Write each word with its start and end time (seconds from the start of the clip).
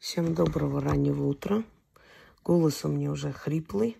Всем 0.00 0.34
доброго 0.34 0.80
раннего 0.80 1.26
утра. 1.26 1.62
Голос 2.42 2.86
у 2.86 2.88
меня 2.88 3.10
уже 3.10 3.32
хриплый, 3.32 3.98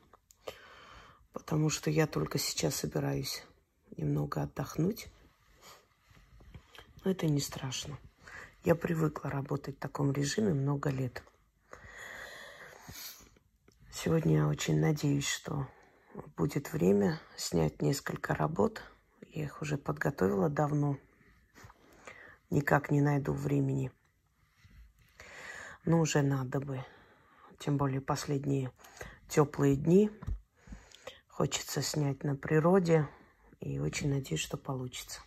потому 1.34 1.68
что 1.68 1.90
я 1.90 2.06
только 2.06 2.38
сейчас 2.38 2.76
собираюсь 2.76 3.44
немного 3.98 4.40
отдохнуть. 4.40 5.08
Но 7.04 7.10
это 7.10 7.26
не 7.26 7.38
страшно. 7.38 7.98
Я 8.64 8.76
привыкла 8.76 9.30
работать 9.30 9.76
в 9.76 9.78
таком 9.78 10.10
режиме 10.10 10.54
много 10.54 10.88
лет. 10.88 11.22
Сегодня 13.92 14.36
я 14.36 14.48
очень 14.48 14.80
надеюсь, 14.80 15.28
что 15.28 15.68
будет 16.34 16.72
время 16.72 17.20
снять 17.36 17.82
несколько 17.82 18.34
работ. 18.34 18.82
Я 19.34 19.44
их 19.44 19.60
уже 19.60 19.76
подготовила 19.76 20.48
давно. 20.48 20.96
Никак 22.48 22.90
не 22.90 23.02
найду 23.02 23.34
времени. 23.34 23.92
Но 25.84 26.00
уже 26.00 26.22
надо 26.22 26.60
бы. 26.60 26.84
Тем 27.58 27.76
более 27.76 28.00
последние 28.00 28.72
теплые 29.28 29.76
дни. 29.76 30.10
Хочется 31.28 31.82
снять 31.82 32.24
на 32.24 32.36
природе. 32.36 33.08
И 33.60 33.78
очень 33.78 34.10
надеюсь, 34.10 34.40
что 34.40 34.56
получится. 34.56 35.20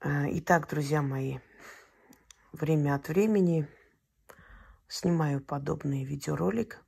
А, 0.00 0.26
итак, 0.30 0.68
друзья 0.68 1.02
мои, 1.02 1.38
время 2.52 2.94
от 2.94 3.08
времени 3.08 3.68
снимаю 4.88 5.40
подобный 5.40 6.04
видеоролик. 6.04 6.82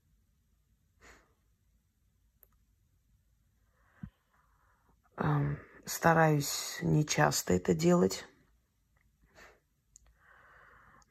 Стараюсь 5.84 6.78
не 6.80 7.04
часто 7.04 7.54
это 7.54 7.74
делать. 7.74 8.24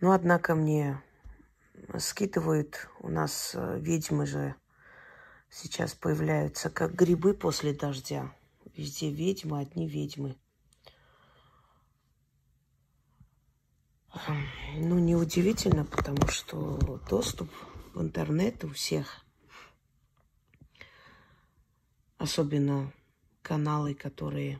Но, 0.01 0.13
однако, 0.13 0.55
мне 0.55 0.99
скидывают, 1.99 2.89
у 3.01 3.09
нас 3.09 3.51
э, 3.53 3.79
ведьмы 3.79 4.26
же 4.26 4.55
сейчас 5.48 5.93
появляются, 5.93 6.71
как 6.71 6.95
грибы 6.95 7.35
после 7.35 7.71
дождя. 7.71 8.34
Везде 8.76 9.11
ведьмы, 9.11 9.59
одни 9.59 9.87
ведьмы. 9.87 10.35
Ну, 14.76 14.98
неудивительно, 14.98 15.85
потому 15.85 16.27
что 16.29 16.79
доступ 17.07 17.51
в 17.93 18.01
интернет 18.01 18.63
у 18.63 18.70
всех, 18.70 19.23
особенно 22.17 22.91
каналы, 23.43 23.93
которые 23.93 24.59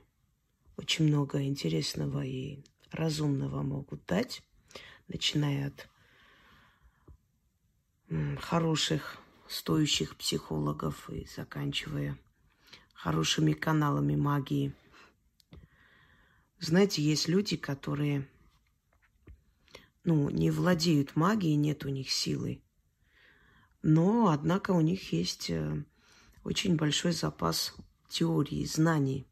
очень 0.77 1.07
много 1.07 1.41
интересного 1.41 2.23
и 2.23 2.63
разумного 2.91 3.63
могут 3.63 4.05
дать, 4.05 4.44
начиная 5.11 5.67
от 5.67 5.89
хороших, 8.39 9.17
стоящих 9.47 10.15
психологов 10.15 11.09
и 11.09 11.27
заканчивая 11.35 12.17
хорошими 12.93 13.53
каналами 13.53 14.15
магии. 14.15 14.73
Знаете, 16.59 17.01
есть 17.01 17.27
люди, 17.27 17.57
которые 17.57 18.27
ну, 20.03 20.29
не 20.29 20.51
владеют 20.51 21.15
магией, 21.15 21.55
нет 21.55 21.85
у 21.85 21.89
них 21.89 22.11
силы. 22.11 22.61
Но, 23.81 24.29
однако, 24.29 24.71
у 24.71 24.81
них 24.81 25.11
есть 25.11 25.49
э, 25.49 25.83
очень 26.43 26.75
большой 26.75 27.13
запас 27.13 27.75
теории, 28.09 28.63
знаний. 28.65 29.27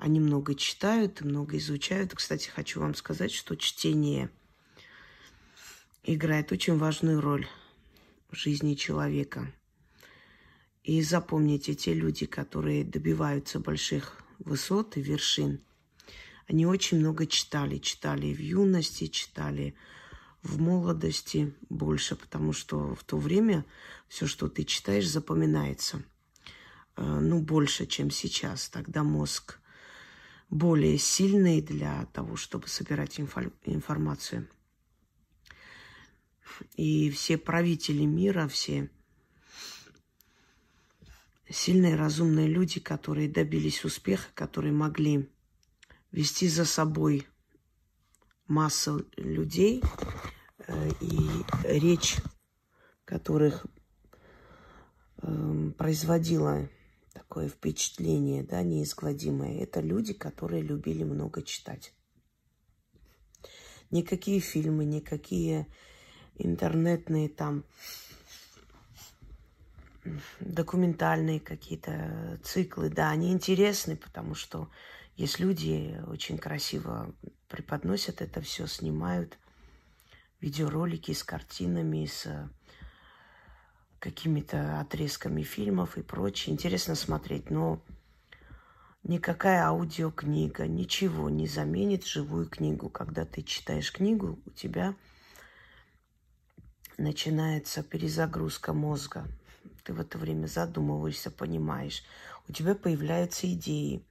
Они 0.00 0.18
много 0.18 0.54
читают, 0.54 1.20
много 1.20 1.58
изучают. 1.58 2.14
Кстати, 2.14 2.48
хочу 2.48 2.80
вам 2.80 2.94
сказать, 2.94 3.30
что 3.30 3.54
чтение 3.54 4.30
играет 6.04 6.52
очень 6.52 6.78
важную 6.78 7.20
роль 7.20 7.46
в 8.30 8.34
жизни 8.34 8.76
человека. 8.76 9.52
И 10.84 11.02
запомните, 11.02 11.74
те 11.74 11.92
люди, 11.92 12.24
которые 12.24 12.82
добиваются 12.82 13.60
больших 13.60 14.22
высот 14.38 14.96
и 14.96 15.02
вершин, 15.02 15.60
они 16.48 16.64
очень 16.64 16.98
много 16.98 17.26
читали. 17.26 17.76
Читали 17.76 18.32
в 18.32 18.40
юности, 18.40 19.06
читали 19.06 19.74
в 20.42 20.58
молодости 20.58 21.52
больше, 21.68 22.16
потому 22.16 22.54
что 22.54 22.94
в 22.94 23.04
то 23.04 23.18
время 23.18 23.66
все, 24.08 24.26
что 24.26 24.48
ты 24.48 24.64
читаешь, 24.64 25.06
запоминается. 25.06 26.02
Э, 26.96 27.20
ну, 27.20 27.42
больше, 27.42 27.84
чем 27.84 28.10
сейчас. 28.10 28.70
Тогда 28.70 29.04
мозг 29.04 29.60
более 30.50 30.98
сильный 30.98 31.62
для 31.62 32.06
того, 32.06 32.36
чтобы 32.36 32.68
собирать 32.68 33.18
инфо- 33.20 33.52
информацию. 33.64 34.48
И 36.76 37.10
все 37.10 37.38
правители 37.38 38.04
мира, 38.04 38.48
все 38.48 38.90
сильные, 41.48 41.96
разумные 41.96 42.48
люди, 42.48 42.80
которые 42.80 43.28
добились 43.28 43.84
успеха, 43.84 44.28
которые 44.34 44.72
могли 44.72 45.30
вести 46.12 46.48
за 46.48 46.64
собой 46.64 47.26
массу 48.46 49.06
людей 49.16 49.82
э, 50.66 50.90
и 51.00 51.18
речь 51.64 52.16
которых 53.04 53.66
э, 55.22 55.70
производила 55.76 56.68
такое 57.12 57.48
впечатление, 57.48 58.42
да, 58.42 58.62
неизгладимое. 58.62 59.62
Это 59.62 59.80
люди, 59.80 60.12
которые 60.12 60.62
любили 60.62 61.04
много 61.04 61.42
читать. 61.42 61.92
Никакие 63.90 64.40
фильмы, 64.40 64.84
никакие 64.84 65.66
интернетные 66.36 67.28
там 67.28 67.64
документальные 70.40 71.40
какие-то 71.40 72.40
циклы, 72.42 72.88
да, 72.88 73.10
они 73.10 73.32
интересны, 73.32 73.96
потому 73.96 74.34
что 74.34 74.70
есть 75.16 75.38
люди 75.38 76.00
очень 76.06 76.38
красиво 76.38 77.14
преподносят 77.48 78.22
это 78.22 78.40
все, 78.40 78.66
снимают 78.66 79.36
видеоролики 80.40 81.12
с 81.12 81.22
картинами, 81.22 82.06
с 82.06 82.48
какими-то 84.00 84.80
отрезками 84.80 85.42
фильмов 85.42 85.96
и 85.98 86.02
прочее. 86.02 86.54
Интересно 86.54 86.94
смотреть, 86.94 87.50
но 87.50 87.80
никакая 89.04 89.66
аудиокнига, 89.66 90.66
ничего 90.66 91.28
не 91.28 91.46
заменит 91.46 92.06
живую 92.06 92.48
книгу. 92.48 92.88
Когда 92.88 93.24
ты 93.24 93.42
читаешь 93.42 93.92
книгу, 93.92 94.40
у 94.46 94.50
тебя 94.50 94.96
начинается 96.96 97.82
перезагрузка 97.82 98.72
мозга. 98.72 99.28
Ты 99.84 99.92
в 99.92 100.00
это 100.00 100.18
время 100.18 100.46
задумываешься, 100.46 101.30
понимаешь. 101.30 102.02
У 102.48 102.52
тебя 102.52 102.74
появляются 102.74 103.52
идеи. 103.52 104.02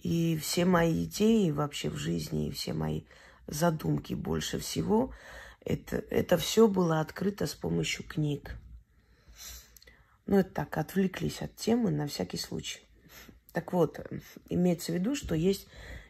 И 0.00 0.36
все 0.38 0.64
мои 0.64 1.04
идеи 1.04 1.50
вообще 1.50 1.90
в 1.90 1.96
жизни, 1.96 2.48
и 2.48 2.50
все 2.50 2.72
мои 2.72 3.02
задумки 3.46 4.14
больше 4.14 4.58
всего, 4.58 5.14
это, 5.64 5.96
это 6.10 6.36
все 6.38 6.66
было 6.66 7.00
открыто 7.00 7.46
с 7.46 7.54
помощью 7.54 8.04
книг. 8.04 8.56
Ну, 10.26 10.38
это 10.38 10.50
так, 10.50 10.78
отвлеклись 10.78 11.42
от 11.42 11.54
темы 11.56 11.90
на 11.90 12.06
всякий 12.06 12.38
случай. 12.38 12.80
Так 13.52 13.72
вот, 13.72 14.00
имеется 14.48 14.92
в 14.92 14.94
виду, 14.94 15.14
что 15.14 15.34
есть 15.34 15.66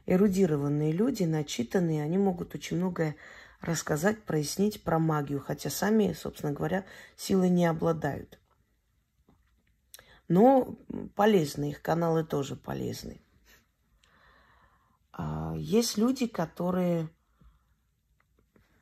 эрудированные 0.07 0.93
люди, 0.93 1.25
начитанные, 1.25 2.03
они 2.03 2.19
могут 2.19 2.55
очень 2.55 2.77
многое 2.77 3.17
рассказать, 3.61 4.23
прояснить 4.25 4.83
про 4.83 4.99
магию, 4.99 5.41
хотя 5.41 5.71
сами, 5.71 6.13
собственно 6.13 6.53
говоря, 6.53 6.85
силой 7.17 7.49
не 7.49 7.67
обладают. 7.67 8.39
Но 10.29 10.77
полезны, 11.15 11.71
их 11.71 11.83
каналы 11.83 12.25
тоже 12.25 12.57
полезны. 12.57 13.21
А 15.13 15.55
есть 15.57 15.99
люди, 15.99 16.27
которые, 16.27 17.09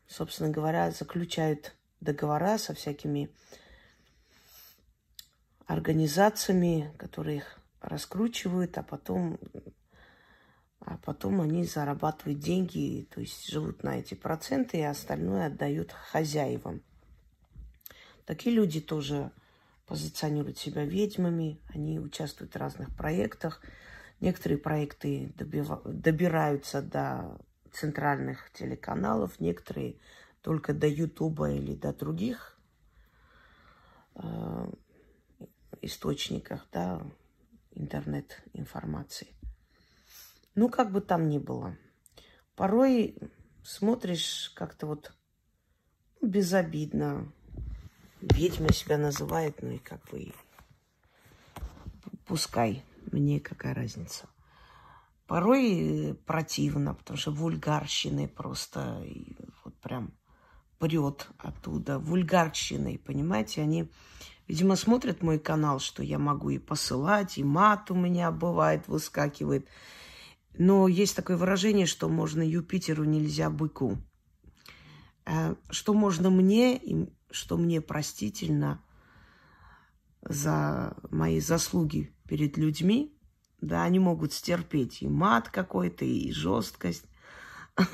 собственно 0.07 0.51
говоря, 0.51 0.91
заключают 0.91 1.75
договора 2.01 2.57
со 2.57 2.75
всякими 2.75 3.31
организациями, 5.73 6.93
которые 6.99 7.39
их 7.39 7.59
раскручивают, 7.81 8.77
а 8.77 8.83
потом 8.83 9.39
а 10.81 10.97
потом 10.97 11.43
они 11.43 11.65
зарабатывают 11.65 12.41
деньги, 12.41 13.07
то 13.11 13.21
есть 13.21 13.49
живут 13.49 13.85
на 13.85 13.99
эти 13.99 14.15
проценты, 14.15 14.79
и 14.79 14.83
остальное 14.83 15.47
отдают 15.47 15.93
хозяевам. 15.93 16.83
Такие 18.25 18.57
люди 18.57 18.81
тоже 18.81 19.31
позиционируют 19.87 20.59
себя 20.59 20.85
ведьмами, 20.85 21.61
они 21.69 22.01
участвуют 22.01 22.55
в 22.55 22.59
разных 22.59 22.97
проектах. 22.97 23.61
Некоторые 24.21 24.59
проекты 24.59 25.33
добива- 25.37 25.83
добираются 25.85 26.81
до 26.81 27.39
центральных 27.73 28.51
телеканалов, 28.53 29.39
некоторые 29.39 29.97
только 30.41 30.73
до 30.73 30.87
Ютуба 30.89 31.51
или 31.53 31.75
до 31.75 31.93
других 31.93 32.59
э, 34.15 34.71
источниках 35.83 36.67
да, 36.73 37.03
интернет-информации. 37.73 39.29
Ну, 40.55 40.69
как 40.69 40.93
бы 40.93 41.01
там 41.01 41.29
ни 41.29 41.39
было. 41.39 41.77
Порой 42.57 43.17
смотришь 43.63 44.53
как-то 44.55 44.87
вот 44.87 45.13
безобидно. 46.21 47.33
Ведьма 48.21 48.73
себя 48.73 48.99
называет, 48.99 49.63
ну 49.63 49.71
и 49.71 49.79
как 49.79 50.05
бы 50.11 50.35
пускай, 52.27 52.85
мне 53.11 53.41
какая 53.41 53.75
разница. 53.75 54.29
Порой 55.27 56.19
противно, 56.27 56.95
потому 56.95 57.17
что 57.17 57.31
вульгарщины 57.31 58.29
просто 58.29 59.03
вот 59.65 59.75
прям 59.81 60.13
прет 60.81 61.29
оттуда. 61.39 61.99
Вульгарщиной, 61.99 62.99
понимаете, 62.99 63.61
они, 63.61 63.89
видимо, 64.49 64.75
смотрят 64.75 65.23
мой 65.23 65.39
канал, 65.39 65.79
что 65.79 66.03
я 66.03 66.19
могу 66.19 66.51
и 66.51 66.59
посылать, 66.59 67.39
и 67.39 67.45
мат 67.45 67.91
у 67.91 67.95
меня 67.95 68.33
бывает, 68.33 68.89
выскакивает. 68.89 69.69
Но 70.55 70.89
есть 70.89 71.15
такое 71.15 71.37
выражение, 71.37 71.87
что 71.87 72.09
можно 72.09 72.43
Юпитеру, 72.43 73.05
нельзя 73.05 73.51
быку. 73.51 73.99
Э, 75.27 75.55
что 75.71 75.95
можно 75.95 76.31
мне, 76.31 76.77
и 76.77 77.09
что 77.31 77.57
мне 77.57 77.81
простительно 77.81 78.83
за 80.23 80.97
мои 81.11 81.41
заслуги 81.41 82.13
перед 82.27 82.57
людьми, 82.57 83.15
да, 83.61 83.85
они 83.85 83.99
могут 83.99 84.33
стерпеть 84.33 85.03
и 85.03 85.09
мат 85.09 85.51
какой-то, 85.51 86.07
и 86.07 86.33
жесткость. 86.33 87.05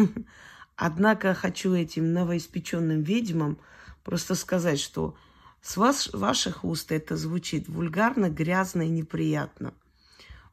Однако 0.76 1.32
хочу 1.34 1.74
этим 1.74 2.12
новоиспеченным 2.12 3.02
ведьмам 3.02 3.58
просто 4.04 4.34
сказать, 4.34 4.78
что 4.78 5.16
с 5.62 5.76
вас, 5.76 6.10
ваших 6.12 6.64
уст 6.64 6.92
это 6.92 7.16
звучит 7.16 7.68
вульгарно, 7.68 8.28
грязно 8.28 8.82
и 8.82 8.88
неприятно. 8.88 9.72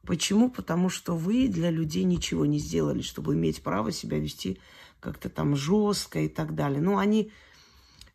Почему? 0.02 0.50
Потому 0.50 0.88
что 0.88 1.14
вы 1.14 1.48
для 1.48 1.70
людей 1.70 2.04
ничего 2.04 2.46
не 2.46 2.58
сделали, 2.58 3.02
чтобы 3.02 3.34
иметь 3.34 3.62
право 3.62 3.92
себя 3.92 4.18
вести 4.18 4.58
как-то 5.00 5.28
там 5.28 5.56
жестко 5.56 6.20
и 6.20 6.28
так 6.28 6.54
далее. 6.54 6.80
Ну, 6.80 6.98
они, 6.98 7.30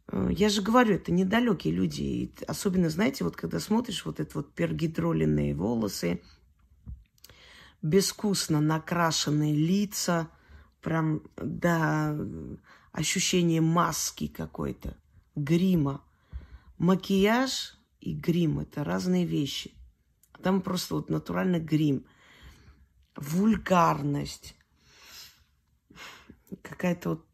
э, 0.08 0.30
я 0.32 0.50
же 0.50 0.62
говорю, 0.62 0.96
это 0.96 1.12
недалекие 1.12 1.74
люди. 1.74 2.02
И 2.02 2.32
особенно, 2.48 2.90
знаете, 2.90 3.24
вот 3.24 3.36
когда 3.36 3.60
смотришь 3.60 4.06
вот 4.06 4.20
это 4.20 4.32
вот 4.36 4.52
пергидроленные 4.54 5.56
волосы, 5.56 6.22
безвкусно 7.82 8.60
накрашенные 8.60 9.56
лица, 9.56 10.28
прям 10.82 11.22
до 11.38 12.18
ощущения 12.92 13.62
маски 13.62 14.28
какой-то, 14.28 14.98
грима. 15.36 16.04
Макияж 16.78 17.78
и 18.00 18.14
грим– 18.14 18.60
это 18.62 18.84
разные 18.84 19.26
вещи. 19.26 19.74
Там 20.42 20.62
просто 20.62 20.96
вот 20.96 21.10
натурально 21.10 21.60
грим. 21.60 22.06
Вульгарность, 23.16 24.56
какая-то 26.62 27.10
вот 27.10 27.26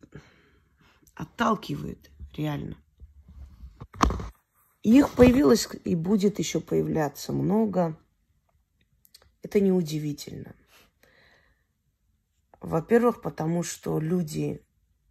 отталкивает 1.13 2.09
реально. 2.33 2.77
Их 4.81 5.11
появилось 5.13 5.67
и 5.83 5.95
будет 5.95 6.39
еще 6.39 6.59
появляться 6.59 7.33
много. 7.33 7.97
Это 9.41 9.59
неудивительно. 9.59 10.55
Во-первых, 12.65 13.21
потому 13.21 13.63
что 13.63 13.99
люди 13.99 14.61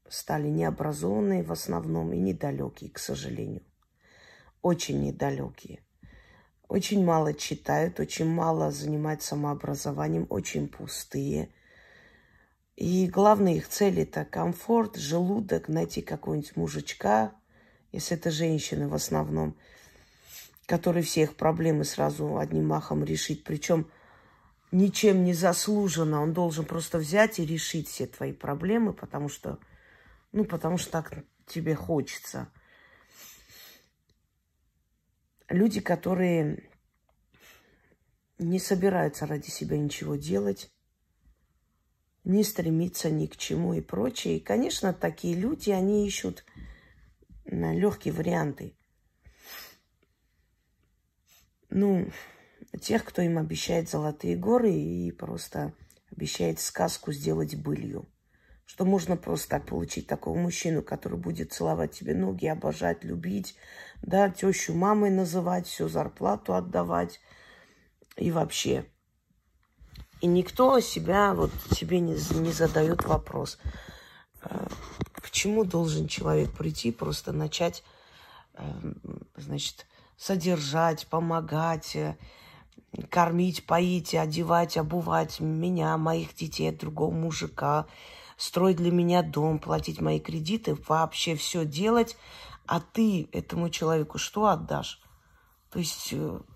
стали 0.09 0.49
необразованные 0.49 1.43
в 1.43 1.53
основном 1.53 2.13
и 2.13 2.19
недалекие, 2.19 2.91
к 2.91 2.99
сожалению. 2.99 3.63
Очень 4.63 5.03
недалекие. 5.03 5.81
Очень 6.69 7.05
мало 7.05 7.35
читают, 7.35 8.01
очень 8.01 8.27
мало 8.27 8.71
занимаются 8.71 9.29
самообразованием, 9.29 10.27
очень 10.31 10.69
пустые– 10.69 11.51
и 12.77 13.07
главная 13.07 13.55
их 13.55 13.69
цель 13.69 14.01
это 14.01 14.25
комфорт, 14.25 14.97
желудок, 14.97 15.69
найти 15.69 16.03
какого-нибудь 16.03 16.57
мужичка, 16.57 17.33
если 17.93 18.17
это 18.17 18.33
женщины 18.33 18.89
в 18.89 18.95
основном, 18.95 19.57
который 20.67 21.03
все 21.03 21.23
их 21.23 21.37
проблемы 21.37 21.85
сразу 21.85 22.37
одним 22.37 22.67
махом 22.67 23.05
решит. 23.05 23.45
Причем 23.45 23.89
ничем 24.75 25.23
не 25.25 25.33
заслуженно. 25.35 26.21
Он 26.21 26.33
должен 26.33 26.65
просто 26.65 26.99
взять 26.99 27.39
и 27.39 27.47
решить 27.47 27.89
все 27.89 28.07
твои 28.07 28.33
проблемы, 28.33 28.93
потому 28.93 29.29
что, 29.29 29.59
ну, 30.33 30.45
потому 30.45 30.79
что 30.79 30.91
так 30.91 31.25
тебе 31.47 31.75
хочется. 31.77 32.53
Люди, 35.49 35.81
которые 35.81 36.69
не 38.39 38.59
собираются 38.59 39.27
ради 39.27 39.49
себя 39.49 39.79
ничего 39.79 40.17
делать, 40.17 40.73
не 42.25 42.43
стремиться 42.43 43.11
ни 43.11 43.27
к 43.27 43.37
чему 43.37 43.75
и 43.75 43.81
прочее. 43.81 44.39
И, 44.39 44.41
конечно, 44.41 44.93
такие 44.93 45.37
люди, 45.37 45.71
они 45.71 46.07
ищут 46.07 46.45
легкие 47.45 48.13
варианты. 48.13 48.77
Ну, 51.71 52.11
тех, 52.81 53.05
кто 53.05 53.23
им 53.23 53.39
обещает 53.39 53.89
золотые 53.89 54.37
горы 54.37 54.73
и 54.73 55.11
просто 55.13 55.73
обещает 56.11 56.61
сказку 56.61 57.13
сделать 57.13 57.55
былью. 57.57 58.09
Что 58.67 58.85
можно 58.85 59.17
просто 59.17 59.51
так 59.51 59.67
получить 59.67 60.07
такого 60.07 60.37
мужчину, 60.39 60.83
который 60.83 61.19
будет 61.19 61.53
целовать 61.53 61.93
тебе 61.93 62.15
ноги, 62.15 62.47
обожать, 62.47 63.05
любить, 63.05 63.57
да, 64.03 64.31
тещу 64.31 64.75
мамой 64.75 65.11
называть, 65.11 65.67
всю 65.67 65.89
зарплату 65.89 66.55
отдавать 66.55 67.21
и 68.17 68.31
вообще– 68.31 68.87
и 70.25 70.27
никто 70.27 70.81
себя, 70.81 71.35
вот 71.35 71.51
себе 71.71 72.01
не, 72.01 72.15
не 72.39 72.51
задает 72.51 73.05
вопрос, 73.05 73.59
э, 74.41 74.67
почему 75.23 75.65
должен 75.65 76.09
человек 76.09 76.51
прийти, 76.53 76.93
просто 76.93 77.33
начать, 77.33 77.85
э, 78.55 78.65
значит, 79.37 79.87
содержать, 80.17 81.07
помогать, 81.09 81.95
э, 81.95 82.17
кормить, 83.11 83.67
поить, 83.67 84.15
одевать, 84.15 84.77
обувать 84.77 85.41
меня, 85.41 85.97
моих 85.97 86.35
детей, 86.35 86.71
другого 86.71 87.13
мужика, 87.13 87.87
строить 88.37 88.77
для 88.77 88.91
меня 88.91 89.23
дом, 89.23 89.59
платить 89.59 90.01
мои 90.01 90.21
кредиты, 90.21 90.77
вообще 90.89 91.35
все 91.37 91.65
делать, 91.65 92.17
а 92.67 92.81
ты 92.81 93.29
этому 93.33 93.71
человеку 93.71 94.19
что 94.19 94.47
отдашь? 94.47 95.01
То 95.71 95.79
есть 95.81 96.15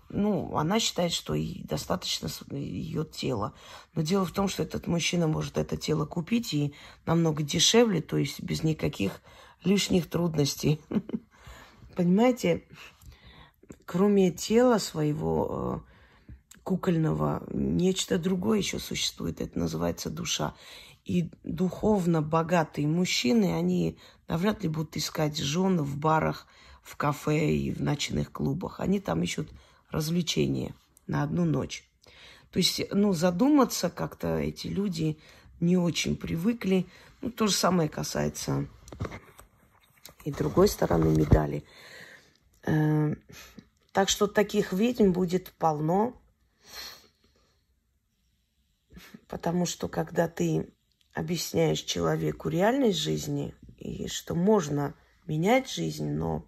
ну, 0.09 0.55
она 0.57 0.79
считает, 0.79 1.11
что 1.11 1.33
ей 1.33 1.63
достаточно 1.63 2.29
ее 2.51 3.05
тела. 3.05 3.53
Но 3.93 4.01
дело 4.01 4.25
в 4.25 4.31
том, 4.31 4.47
что 4.47 4.63
этот 4.63 4.87
мужчина 4.87 5.27
может 5.27 5.57
это 5.57 5.77
тело 5.77 6.05
купить 6.05 6.53
и 6.53 6.73
намного 7.05 7.43
дешевле, 7.43 8.01
то 8.01 8.17
есть 8.17 8.41
без 8.41 8.63
никаких 8.63 9.21
лишних 9.63 10.09
трудностей. 10.09 10.81
Понимаете, 11.95 12.63
кроме 13.85 14.31
тела 14.31 14.79
своего 14.79 15.83
э, 15.85 15.88
кукольного, 16.69 17.41
нечто 17.51 18.19
другое 18.19 18.59
еще 18.59 18.77
существует. 18.77 19.41
Это 19.41 19.57
называется 19.57 20.11
душа. 20.11 20.53
И 21.03 21.31
духовно 21.43 22.21
богатые 22.21 22.87
мужчины, 22.87 23.55
они 23.55 23.97
навряд 24.27 24.61
ли 24.61 24.69
будут 24.69 24.95
искать 24.95 25.35
жен 25.35 25.81
в 25.81 25.97
барах, 25.97 26.45
в 26.83 26.95
кафе 26.95 27.55
и 27.55 27.71
в 27.71 27.81
ночных 27.81 28.31
клубах. 28.31 28.81
Они 28.81 28.99
там 28.99 29.23
ищут 29.23 29.49
развлечение 29.89 30.75
на 31.07 31.23
одну 31.23 31.43
ночь. 31.43 31.89
То 32.51 32.59
есть, 32.59 32.83
ну, 32.91 33.13
задуматься 33.13 33.89
как-то 33.89 34.37
эти 34.37 34.67
люди 34.67 35.17
не 35.59 35.75
очень 35.75 36.15
привыкли. 36.15 36.85
Ну, 37.21 37.31
то 37.31 37.47
же 37.47 37.53
самое 37.53 37.89
касается 37.89 38.67
и 40.23 40.31
другой 40.31 40.67
стороны 40.67 41.17
медали. 41.17 41.63
Э, 42.61 43.15
так 43.91 44.09
что 44.09 44.27
таких 44.27 44.71
ведьм 44.71 45.13
будет 45.13 45.51
полно, 45.53 46.18
потому 49.29 49.65
что 49.65 49.87
когда 49.87 50.27
ты 50.27 50.73
объясняешь 51.13 51.81
человеку 51.81 52.49
реальность 52.49 52.97
жизни 52.97 53.55
и 53.77 54.07
что 54.07 54.35
можно 54.35 54.95
менять 55.27 55.69
жизнь, 55.69 56.09
но 56.09 56.45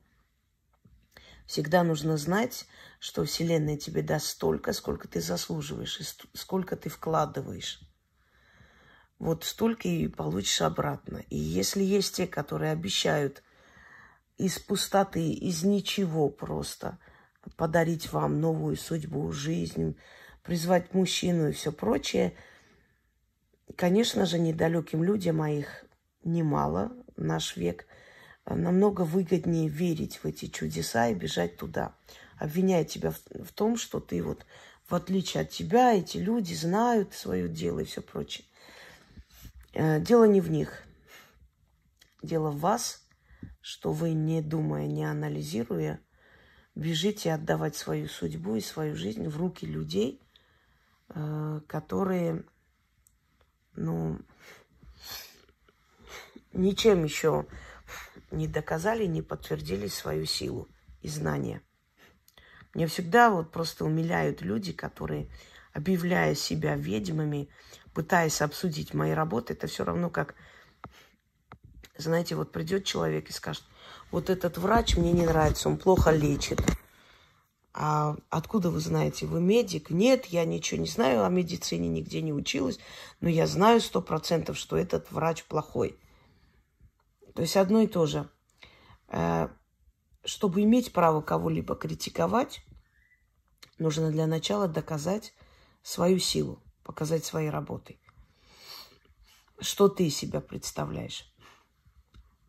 всегда 1.46 1.84
нужно 1.84 2.18
знать, 2.18 2.66
что 3.00 3.24
Вселенная 3.24 3.78
тебе 3.78 4.02
даст 4.02 4.26
столько, 4.28 4.74
сколько 4.74 5.08
ты 5.08 5.22
заслуживаешь, 5.22 6.00
и 6.00 6.04
сколько 6.38 6.76
ты 6.76 6.90
вкладываешь. 6.90 7.80
Вот 9.20 9.44
столько 9.44 9.88
и 9.88 10.08
получишь 10.08 10.62
обратно. 10.62 11.24
И 11.30 11.38
если 11.38 11.84
есть 11.84 12.16
те, 12.16 12.26
которые 12.26 12.72
обещают 12.72 13.44
из 14.40 14.58
пустоты, 14.58 15.32
из 15.32 15.64
ничего 15.64 16.30
просто 16.30 16.98
подарить 17.56 18.12
вам 18.12 18.42
новую 18.42 18.76
судьбу, 18.76 19.32
жизнь, 19.32 19.98
призвать 20.42 20.96
мужчину 20.96 21.50
и 21.50 21.52
все 21.52 21.72
прочее, 21.72 22.36
конечно 23.76 24.26
же, 24.26 24.40
недалеким 24.40 25.04
людям, 25.04 25.42
а 25.42 25.50
их 25.50 25.86
немало 26.24 26.92
наш 27.18 27.58
век, 27.58 27.86
намного 28.46 29.02
выгоднее 29.02 29.68
верить 29.70 30.18
в 30.18 30.26
эти 30.26 30.48
чудеса 30.48 31.10
и 31.10 31.16
бежать 31.16 31.58
туда 31.58 31.94
обвиняет 32.42 32.88
тебя 32.88 33.12
в, 33.12 33.20
в 33.46 33.54
том, 33.54 33.78
что 33.78 34.00
ты 34.00 34.24
вот, 34.24 34.46
в 34.88 34.96
отличие 34.96 35.42
от 35.42 35.52
тебя, 35.52 35.94
эти 35.94 36.18
люди 36.18 36.56
знают 36.56 37.14
свое 37.14 37.48
дело 37.48 37.82
и 37.82 37.86
все 37.86 38.02
прочее. 38.02 38.46
Э, 39.74 40.02
дело 40.02 40.24
не 40.24 40.42
в 40.42 40.50
них. 40.50 40.82
Дело 42.24 42.50
в 42.50 42.60
вас, 42.60 43.06
что 43.62 43.92
вы, 43.94 44.14
не 44.14 44.42
думая, 44.42 44.88
не 44.88 45.06
анализируя, 45.06 46.00
бежите 46.74 47.32
отдавать 47.32 47.76
свою 47.76 48.08
судьбу 48.08 48.56
и 48.56 48.62
свою 48.62 48.96
жизнь 48.96 49.28
в 49.28 49.38
руки 49.38 49.68
людей, 49.68 50.20
э, 51.10 51.62
которые, 51.68 52.44
ну, 53.76 54.20
ничем 56.54 57.04
еще 57.04 57.46
не 58.32 58.48
доказали, 58.48 59.06
не 59.06 59.22
подтвердили 59.22 59.88
свою 59.88 60.26
силу 60.26 60.68
и 61.02 61.08
знания. 61.08 61.62
Мне 62.74 62.88
всегда 62.88 63.30
вот 63.30 63.52
просто 63.52 63.84
умиляют 63.84 64.42
люди, 64.42 64.72
которые, 64.72 65.30
объявляя 65.74 66.36
себя 66.36 66.76
ведьмами, 66.76 67.50
пытаясь 67.94 68.42
обсудить 68.42 68.94
мои 68.94 69.12
работы, 69.12 69.54
это 69.54 69.68
все 69.68 69.84
равно 69.84 70.10
как, 70.10 70.36
знаете, 71.98 72.36
вот 72.36 72.52
придет 72.52 72.86
человек 72.86 73.30
и 73.30 73.34
скажет, 73.34 73.64
вот 74.10 74.30
этот 74.30 74.58
врач 74.58 74.96
мне 74.96 75.12
не 75.12 75.26
нравится, 75.26 75.70
он 75.70 75.78
плохо 75.78 76.12
лечит. 76.12 76.62
А 77.74 78.18
откуда 78.30 78.70
вы 78.70 78.80
знаете? 78.80 79.26
Вы 79.26 79.40
медик? 79.40 79.90
Нет, 79.90 80.26
я 80.26 80.44
ничего 80.44 80.82
не 80.82 80.88
знаю 80.88 81.26
о 81.26 81.30
медицине, 81.30 81.88
нигде 81.88 82.22
не 82.22 82.34
училась, 82.34 82.80
но 83.22 83.30
я 83.30 83.48
знаю 83.48 83.80
сто 83.80 84.02
процентов, 84.02 84.58
что 84.58 84.76
этот 84.76 85.10
врач 85.12 85.46
плохой. 85.46 85.98
То 87.34 87.42
есть 87.42 87.56
одно 87.56 87.82
и 87.82 87.88
то 87.88 88.06
же. 88.06 88.30
Э, 89.08 89.48
чтобы 90.26 90.64
иметь 90.64 90.92
право 90.92 91.22
кого-либо 91.22 91.76
критиковать, 91.76 92.62
нужно 93.80 94.12
для 94.12 94.28
начала 94.28 94.68
доказать 94.68 95.34
свою 95.82 96.20
силу, 96.20 96.62
показать 96.84 97.24
своей 97.24 97.50
работой. 97.50 98.02
Что 99.60 99.88
ты 99.88 100.10
себя 100.10 100.42
представляешь. 100.42 101.32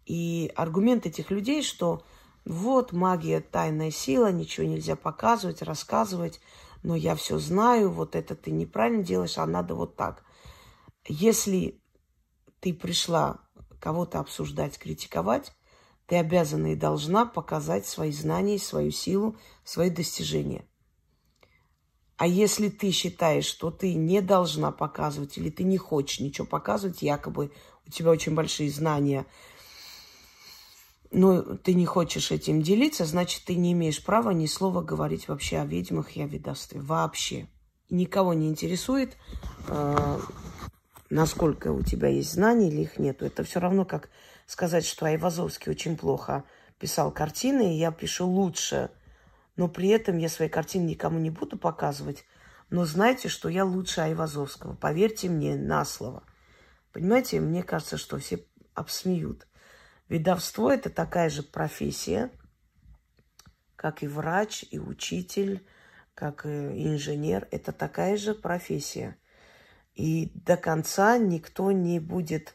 И 0.04 0.52
аргумент 0.56 1.06
этих 1.06 1.30
людей, 1.30 1.62
что 1.62 2.04
вот 2.44 2.92
магия, 2.92 3.40
тайная 3.40 3.90
сила, 3.90 4.32
ничего 4.32 4.66
нельзя 4.66 4.96
показывать, 4.96 5.62
рассказывать, 5.62 6.40
но 6.82 6.96
я 6.96 7.14
все 7.14 7.38
знаю, 7.38 7.90
вот 7.90 8.16
это 8.16 8.34
ты 8.34 8.50
неправильно 8.50 9.04
делаешь, 9.04 9.38
а 9.38 9.46
надо 9.46 9.74
вот 9.74 9.96
так. 9.96 10.24
Если 11.06 11.80
ты 12.60 12.74
пришла 12.74 13.40
кого-то 13.80 14.20
обсуждать, 14.20 14.78
критиковать, 14.78 15.52
ты 16.06 16.16
обязана 16.16 16.72
и 16.72 16.76
должна 16.76 17.26
показать 17.26 17.86
свои 17.86 18.12
знания, 18.12 18.58
свою 18.58 18.90
силу, 18.90 19.36
свои 19.64 19.90
достижения. 19.90 20.66
А 22.16 22.26
если 22.26 22.68
ты 22.68 22.90
считаешь, 22.92 23.46
что 23.46 23.70
ты 23.70 23.94
не 23.94 24.20
должна 24.20 24.70
показывать, 24.70 25.38
или 25.38 25.50
ты 25.50 25.64
не 25.64 25.78
хочешь 25.78 26.20
ничего 26.20 26.46
показывать, 26.46 27.02
якобы 27.02 27.50
у 27.86 27.90
тебя 27.90 28.10
очень 28.10 28.34
большие 28.34 28.70
знания, 28.70 29.26
но 31.12 31.42
ты 31.42 31.74
не 31.74 31.84
хочешь 31.84 32.30
этим 32.30 32.62
делиться, 32.62 33.04
значит, 33.04 33.44
ты 33.44 33.54
не 33.54 33.72
имеешь 33.72 34.02
права 34.02 34.30
ни 34.30 34.46
слова 34.46 34.82
говорить 34.82 35.28
вообще 35.28 35.58
о 35.58 35.66
ведьмах 35.66 36.16
и 36.16 36.22
о 36.22 36.26
ведовстве. 36.26 36.80
Вообще. 36.80 37.48
Никого 37.90 38.32
не 38.32 38.48
интересует, 38.48 39.18
э, 39.68 40.18
насколько 41.10 41.72
у 41.72 41.82
тебя 41.82 42.08
есть 42.08 42.32
знания 42.32 42.68
или 42.68 42.82
их 42.82 42.98
нету. 42.98 43.26
Это 43.26 43.44
все 43.44 43.60
равно, 43.60 43.84
как 43.84 44.08
сказать, 44.46 44.86
что 44.86 45.04
Айвазовский 45.04 45.70
очень 45.70 45.98
плохо 45.98 46.44
писал 46.78 47.12
картины, 47.12 47.74
и 47.74 47.78
я 47.78 47.92
пишу 47.92 48.26
лучше, 48.26 48.90
но 49.56 49.68
при 49.68 49.88
этом 49.88 50.16
я 50.16 50.30
свои 50.30 50.48
картины 50.48 50.84
никому 50.84 51.18
не 51.18 51.28
буду 51.28 51.58
показывать. 51.58 52.24
Но 52.70 52.86
знайте, 52.86 53.28
что 53.28 53.50
я 53.50 53.66
лучше 53.66 54.00
Айвазовского. 54.00 54.74
Поверьте 54.74 55.28
мне 55.28 55.56
на 55.56 55.84
слово. 55.84 56.22
Понимаете, 56.90 57.38
мне 57.40 57.62
кажется, 57.62 57.98
что 57.98 58.18
все 58.18 58.46
обсмеют. 58.72 59.46
Ведовство– 60.12 60.70
это 60.72 60.90
такая 60.90 61.30
же 61.30 61.42
профессия, 61.42 62.30
как 63.76 64.02
и 64.02 64.06
врач, 64.06 64.62
и 64.70 64.78
учитель, 64.78 65.66
как 66.14 66.44
и 66.44 66.48
инженер. 66.86 67.48
Это 67.50 67.72
такая 67.72 68.18
же 68.18 68.34
профессия. 68.34 69.16
И 69.94 70.30
до 70.34 70.58
конца 70.58 71.16
никто 71.16 71.72
не 71.72 71.98
будет 71.98 72.54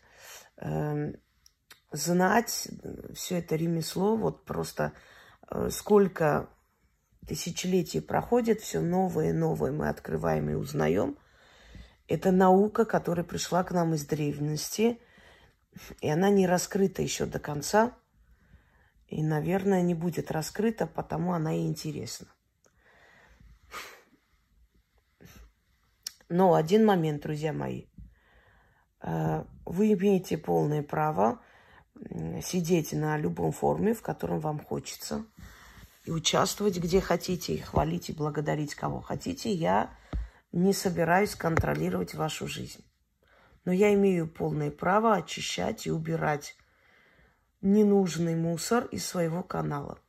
э, 0.58 1.14
знать 1.92 2.68
все 3.16 3.40
это 3.40 3.56
ремесло. 3.56 4.18
Вот 4.18 4.46
просто 4.46 4.94
э, 5.50 5.70
сколько 5.72 6.50
тысячелетий 7.28 8.04
проходит, 8.04 8.62
все 8.62 8.82
новое 8.82 9.30
и 9.30 9.34
новое 9.34 9.72
мы 9.72 9.90
открываем 9.90 10.52
и 10.52 10.54
узнаем. 10.54 11.18
Это 12.08 12.32
наука, 12.32 12.86
которая 12.86 13.26
пришла 13.26 13.64
к 13.64 13.72
нам 13.72 13.96
из 13.96 14.06
древности, 14.06 15.02
и 16.02 16.10
она 16.10 16.30
не 16.30 16.48
раскрыта 16.48 17.02
еще 17.02 17.26
до 17.26 17.40
конца. 17.40 17.96
И, 19.08 19.24
наверное, 19.24 19.82
не 19.82 19.94
будет 19.94 20.32
раскрыта, 20.32 20.86
потому 20.86 21.34
она 21.34 21.56
и 21.56 21.66
интересна. 21.66 22.28
Но 26.30 26.56
один 26.56 26.86
момент, 26.86 27.24
друзья 27.24 27.54
мои. 27.54 27.86
Э, 29.02 29.46
вы 29.66 29.94
имеете 29.94 30.38
полное 30.38 30.84
право 30.84 31.42
сидеть 32.44 32.94
на 32.94 33.18
любом 33.18 33.52
форуме, 33.52 33.94
в 33.94 34.02
котором 34.02 34.40
вам 34.40 34.60
хочется, 34.60 35.26
и 36.06 36.12
участвовать 36.12 36.78
где 36.78 37.02
хотите, 37.02 37.54
и 37.54 37.58
хвалить, 37.58 38.10
и 38.10 38.14
благодарить 38.14 38.76
кого 38.76 39.02
хотите. 39.02 39.52
Я 39.52 39.92
не 40.52 40.74
собираюсь 40.74 41.36
контролировать 41.36 42.14
вашу 42.14 42.48
жизнь. 42.48 42.87
Но 43.68 43.74
я 43.74 43.94
имею 43.96 44.30
полное 44.30 44.72
право 44.72 45.16
очищать 45.16 45.88
и 45.88 45.92
убирать 45.92 46.56
ненужный 47.60 48.34
мусор 48.34 48.86
из 48.86 49.06
своего 49.06 49.44
канала. 49.44 50.00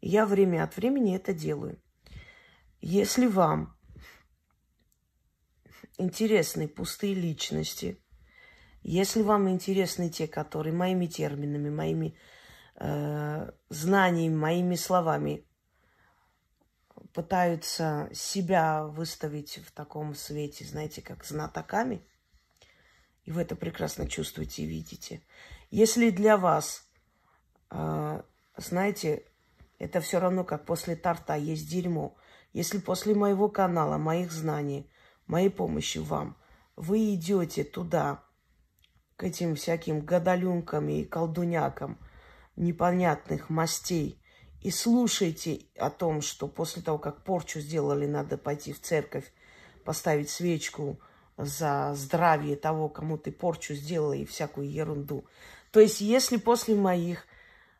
И 0.00 0.08
я 0.08 0.26
время 0.26 0.64
от 0.64 0.76
времени 0.76 1.14
это 1.14 1.32
делаю. 1.32 1.80
Если 2.80 3.28
вам 3.28 3.78
интересны 5.98 6.66
пустые 6.66 7.14
личности. 7.14 8.02
Если 8.82 9.22
вам 9.22 9.48
интересны 9.48 10.10
те, 10.10 10.26
которые 10.26 10.72
моими 10.72 11.06
терминами, 11.06 11.70
моими 11.70 12.18
э, 12.74 13.52
знаниями, 13.68 14.34
моими 14.34 14.74
словами 14.74 15.46
пытаются 17.14 18.10
себя 18.12 18.84
выставить 18.84 19.58
в 19.64 19.70
таком 19.70 20.16
свете, 20.16 20.64
знаете, 20.64 21.02
как 21.02 21.24
знатоками, 21.24 22.04
и 23.24 23.32
вы 23.32 23.42
это 23.42 23.56
прекрасно 23.56 24.08
чувствуете 24.08 24.62
и 24.62 24.66
видите. 24.66 25.22
Если 25.70 26.10
для 26.10 26.36
вас, 26.36 26.88
э, 27.70 28.22
знаете, 28.56 29.24
это 29.78 30.00
все 30.00 30.20
равно, 30.20 30.44
как 30.44 30.64
после 30.66 30.96
торта 30.96 31.36
есть 31.36 31.68
дерьмо. 31.68 32.16
Если 32.52 32.78
после 32.78 33.14
моего 33.14 33.48
канала, 33.48 33.98
моих 33.98 34.32
знаний– 34.32 34.90
моей 35.30 35.48
помощи 35.48 35.98
вам. 35.98 36.36
Вы 36.76 37.14
идете 37.14 37.64
туда, 37.64 38.22
к 39.16 39.24
этим 39.24 39.54
всяким 39.54 40.00
гадалюнкам 40.00 40.88
и 40.88 41.04
колдунякам 41.04 41.98
непонятных 42.56 43.48
мастей, 43.48 44.20
и 44.60 44.70
слушайте 44.70 45.66
о 45.78 45.88
том, 45.88 46.20
что 46.20 46.48
после 46.48 46.82
того, 46.82 46.98
как 46.98 47.22
порчу 47.22 47.60
сделали, 47.60 48.06
надо 48.06 48.36
пойти 48.36 48.72
в 48.72 48.80
церковь, 48.80 49.32
поставить 49.84 50.28
свечку 50.28 51.00
за 51.44 51.92
здравие 51.94 52.56
того, 52.56 52.88
кому 52.88 53.18
ты 53.18 53.32
порчу 53.32 53.74
сделала 53.74 54.12
и 54.12 54.24
всякую 54.24 54.70
ерунду. 54.70 55.24
То 55.70 55.80
есть, 55.80 56.00
если 56.00 56.36
после 56.36 56.74
моих 56.74 57.26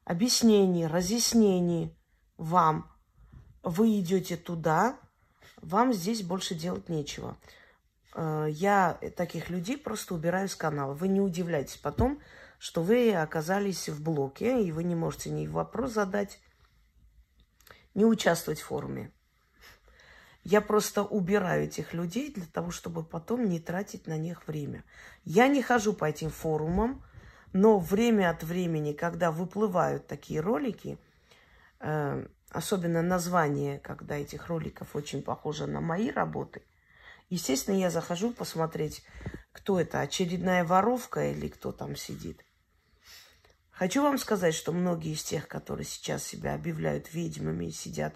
объяснений, 0.05 0.87
разъяснений 0.87 1.95
вам 2.37 2.91
вы 3.63 4.01
идете 4.01 4.37
туда, 4.37 4.99
вам 5.61 5.93
здесь 5.93 6.23
больше 6.23 6.55
делать 6.55 6.89
нечего. 6.89 7.37
Э, 8.15 8.47
я 8.49 8.99
таких 9.17 9.51
людей 9.51 9.77
просто 9.77 10.15
убираю 10.15 10.49
с 10.49 10.57
канала. 10.57 10.95
Вы 10.95 11.09
не 11.09 11.21
удивляйтесь 11.21 11.77
потом, 11.77 12.21
что 12.59 12.83
вы 12.83 13.15
оказались 13.15 13.89
в 13.89 14.03
блоке, 14.03 14.63
и 14.63 14.73
вы 14.73 14.85
не 14.85 14.95
можете 14.95 15.31
ни 15.31 15.47
вопрос 15.47 15.93
задать, 15.93 16.39
ни 17.95 18.05
участвовать 18.05 18.61
в 18.61 18.67
форуме. 18.67 19.13
Я 20.45 20.61
просто 20.61 21.03
убираю 21.03 21.65
этих 21.65 21.93
людей 21.93 22.33
для 22.33 22.47
того, 22.47 22.71
чтобы 22.71 23.05
потом 23.05 23.49
не 23.49 23.61
тратить 23.61 24.07
на 24.07 24.17
них 24.17 24.47
время. 24.47 24.85
Я 25.25 25.49
не 25.49 25.63
хожу 25.63 25.93
по 25.93 26.07
этим 26.07 26.31
форумам, 26.31 27.03
но 27.53 27.79
время 27.79 28.31
от 28.31 28.43
времени, 28.43 28.93
когда 28.93 29.31
выплывают 29.31 30.07
такие 30.07 30.41
ролики, 30.41 30.99
э, 31.81 32.27
особенно 32.51 33.03
название, 33.03 33.79
когда 33.81 34.17
этих 34.17 34.49
роликов 34.49 34.97
очень 34.97 35.23
похоже 35.23 35.67
на 35.67 35.81
мои 35.81 36.11
работы, 36.11 36.63
естественно, 37.29 37.77
я 37.77 37.91
захожу 37.91 38.33
посмотреть, 38.33 39.03
кто 39.53 39.79
это, 39.79 40.01
очередная 40.01 40.65
воровка 40.65 41.31
или 41.31 41.49
кто 41.49 41.73
там 41.73 41.97
сидит. 41.97 42.45
Хочу 43.71 44.03
вам 44.03 44.19
сказать, 44.19 44.55
что 44.55 44.73
многие 44.73 45.13
из 45.13 45.23
тех, 45.23 45.49
которые 45.49 45.87
сейчас 45.87 46.23
себя 46.23 46.55
объявляют 46.55 47.13
ведьмами 47.13 47.67
и 47.67 47.73
сидят, 47.73 48.15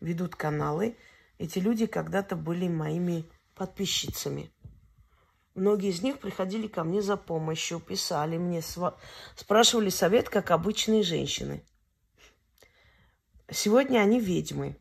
ведут 0.00 0.36
каналы, 0.36 0.96
эти 1.38 1.58
люди 1.58 1.86
когда-то 1.86 2.36
были 2.36 2.68
моими 2.68 3.24
подписчицами. 3.54 4.50
Многие 5.54 5.90
из 5.90 6.02
них 6.02 6.18
приходили 6.18 6.66
ко 6.66 6.84
мне 6.84 7.00
за 7.00 7.16
помощью, 7.16 7.80
писали 7.80 8.36
мне, 8.36 8.62
спрашивали 9.34 9.88
совет, 9.88 10.28
как 10.28 10.50
обычные 10.50 11.02
женщины. 11.02 11.64
Сегодня 13.50 14.00
они 14.00 14.20
ведьмы. 14.20 14.76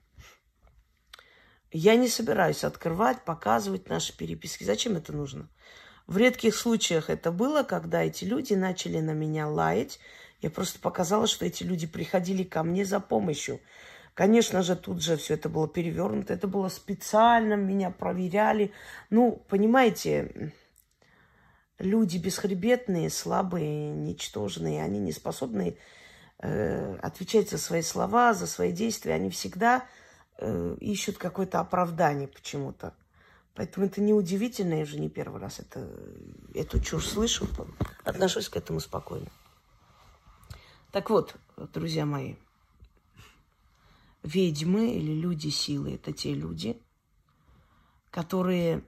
Я 1.71 1.95
не 1.95 2.07
собираюсь 2.07 2.63
открывать, 2.63 3.23
показывать 3.23 3.89
наши 3.89 4.15
переписки. 4.15 4.63
Зачем 4.63 4.95
это 4.95 5.13
нужно? 5.13 5.49
В 6.07 6.17
редких 6.17 6.55
случаях 6.55 7.09
это 7.09 7.31
было, 7.31 7.63
когда 7.63 8.03
эти 8.03 8.25
люди 8.25 8.53
начали 8.53 8.99
на 8.99 9.11
меня 9.11 9.47
лаять. 9.47 9.99
Я 10.41 10.49
просто 10.49 10.79
показала, 10.79 11.27
что 11.27 11.45
эти 11.45 11.63
люди 11.63 11.87
приходили 11.87 12.43
ко 12.43 12.63
мне 12.63 12.85
за 12.85 12.99
помощью. 12.99 13.59
Конечно 14.15 14.63
же, 14.63 14.77
тут 14.77 15.03
же 15.03 15.17
все 15.17 15.33
это 15.33 15.49
было 15.49 15.67
перевернуто. 15.67 16.33
Это 16.33 16.47
было 16.47 16.69
специально, 16.69 17.55
меня 17.55 17.91
проверяли. 17.91 18.71
Ну, 19.09 19.43
понимаете, 19.49 20.53
люди 21.79 22.17
бесхребетные, 22.17 23.09
слабые, 23.09 23.91
ничтожные, 23.91 24.81
они 24.81 24.99
не 24.99 25.11
способны 25.11 25.77
э, 26.39 26.95
отвечать 27.01 27.49
за 27.49 27.57
свои 27.57 27.81
слова, 27.81 28.33
за 28.33 28.47
свои 28.47 28.71
действия. 28.71 29.15
Они 29.15 29.29
всегда 29.29 29.85
э, 30.37 30.77
ищут 30.79 31.17
какое-то 31.17 31.59
оправдание 31.59 32.29
почему-то. 32.29 32.93
Поэтому 33.53 33.85
это 33.85 33.99
неудивительно, 33.99 34.75
я 34.75 34.83
уже 34.83 34.97
не 34.97 35.09
первый 35.09 35.41
раз 35.41 35.59
это, 35.59 35.89
эту 36.53 36.79
чушь 36.79 37.07
слышу, 37.07 37.49
отношусь 38.05 38.47
к 38.47 38.55
этому 38.55 38.79
спокойно. 38.79 39.27
Так 40.93 41.09
вот, 41.09 41.35
друзья 41.73 42.05
мои, 42.05 42.35
ведьмы 44.25 44.95
или 44.95 45.13
люди 45.13 45.49
силы– 45.49 45.93
это 45.95 46.11
те 46.11 46.33
люди, 46.33 46.81
которые 48.09 48.83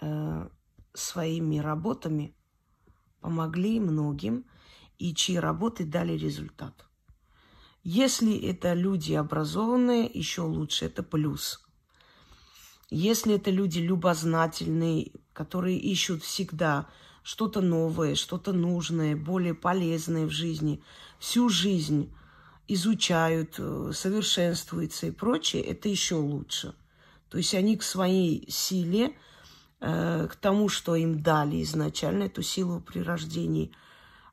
э, 0.00 0.48
своими 0.94 1.58
работами 1.58 2.34
помогли 3.20 3.80
многим 3.80 4.44
и 4.98 5.14
чьи 5.14 5.36
работы 5.36 5.84
дали 5.84 6.12
результат. 6.12 6.86
Если 7.82 8.38
это 8.38 8.74
люди 8.74 9.12
образованные, 9.12 10.10
еще 10.12 10.42
лучше, 10.42 10.86
это 10.86 11.02
плюс– 11.02 11.64
если 12.90 13.34
это 13.34 13.50
люди 13.50 13.80
любознательные, 13.80 15.12
которые 15.34 15.78
ищут 15.78 16.22
всегда 16.22 16.88
что-то 17.22 17.60
новое, 17.60 18.14
что-то 18.14 18.52
нужное, 18.54 19.14
более 19.14 19.54
полезное 19.54 20.24
в 20.24 20.30
жизни, 20.30 20.82
всю 21.18 21.50
жизнь 21.50 22.10
изучают, 22.68 23.54
э, 23.58 23.92
совершенствуются 23.94 25.06
и 25.06 25.10
прочее, 25.10 25.62
это 25.62 25.88
еще 25.88 26.16
лучше. 26.16 26.74
То 27.30 27.38
есть 27.38 27.54
они 27.54 27.76
к 27.76 27.82
своей 27.82 28.50
силе, 28.50 29.16
э, 29.80 30.28
к 30.30 30.36
тому, 30.36 30.68
что 30.68 30.94
им 30.94 31.22
дали 31.22 31.62
изначально, 31.62 32.24
эту 32.24 32.42
силу 32.42 32.80
при 32.80 33.00
рождении, 33.00 33.72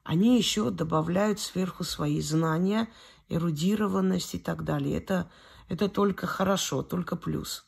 они 0.03 0.37
еще 0.37 0.69
добавляют 0.69 1.39
сверху 1.39 1.83
свои 1.83 2.21
знания, 2.21 2.89
эрудированность 3.29 4.35
и 4.35 4.39
так 4.39 4.63
далее. 4.63 4.97
Это, 4.97 5.31
это 5.67 5.89
только 5.89 6.27
хорошо, 6.27 6.83
только 6.83 7.15
плюс. 7.15 7.65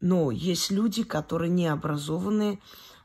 Но 0.00 0.30
есть 0.30 0.70
люди, 0.70 1.02
которые 1.02 1.50
не 1.50 1.66
образованные, 1.66 2.60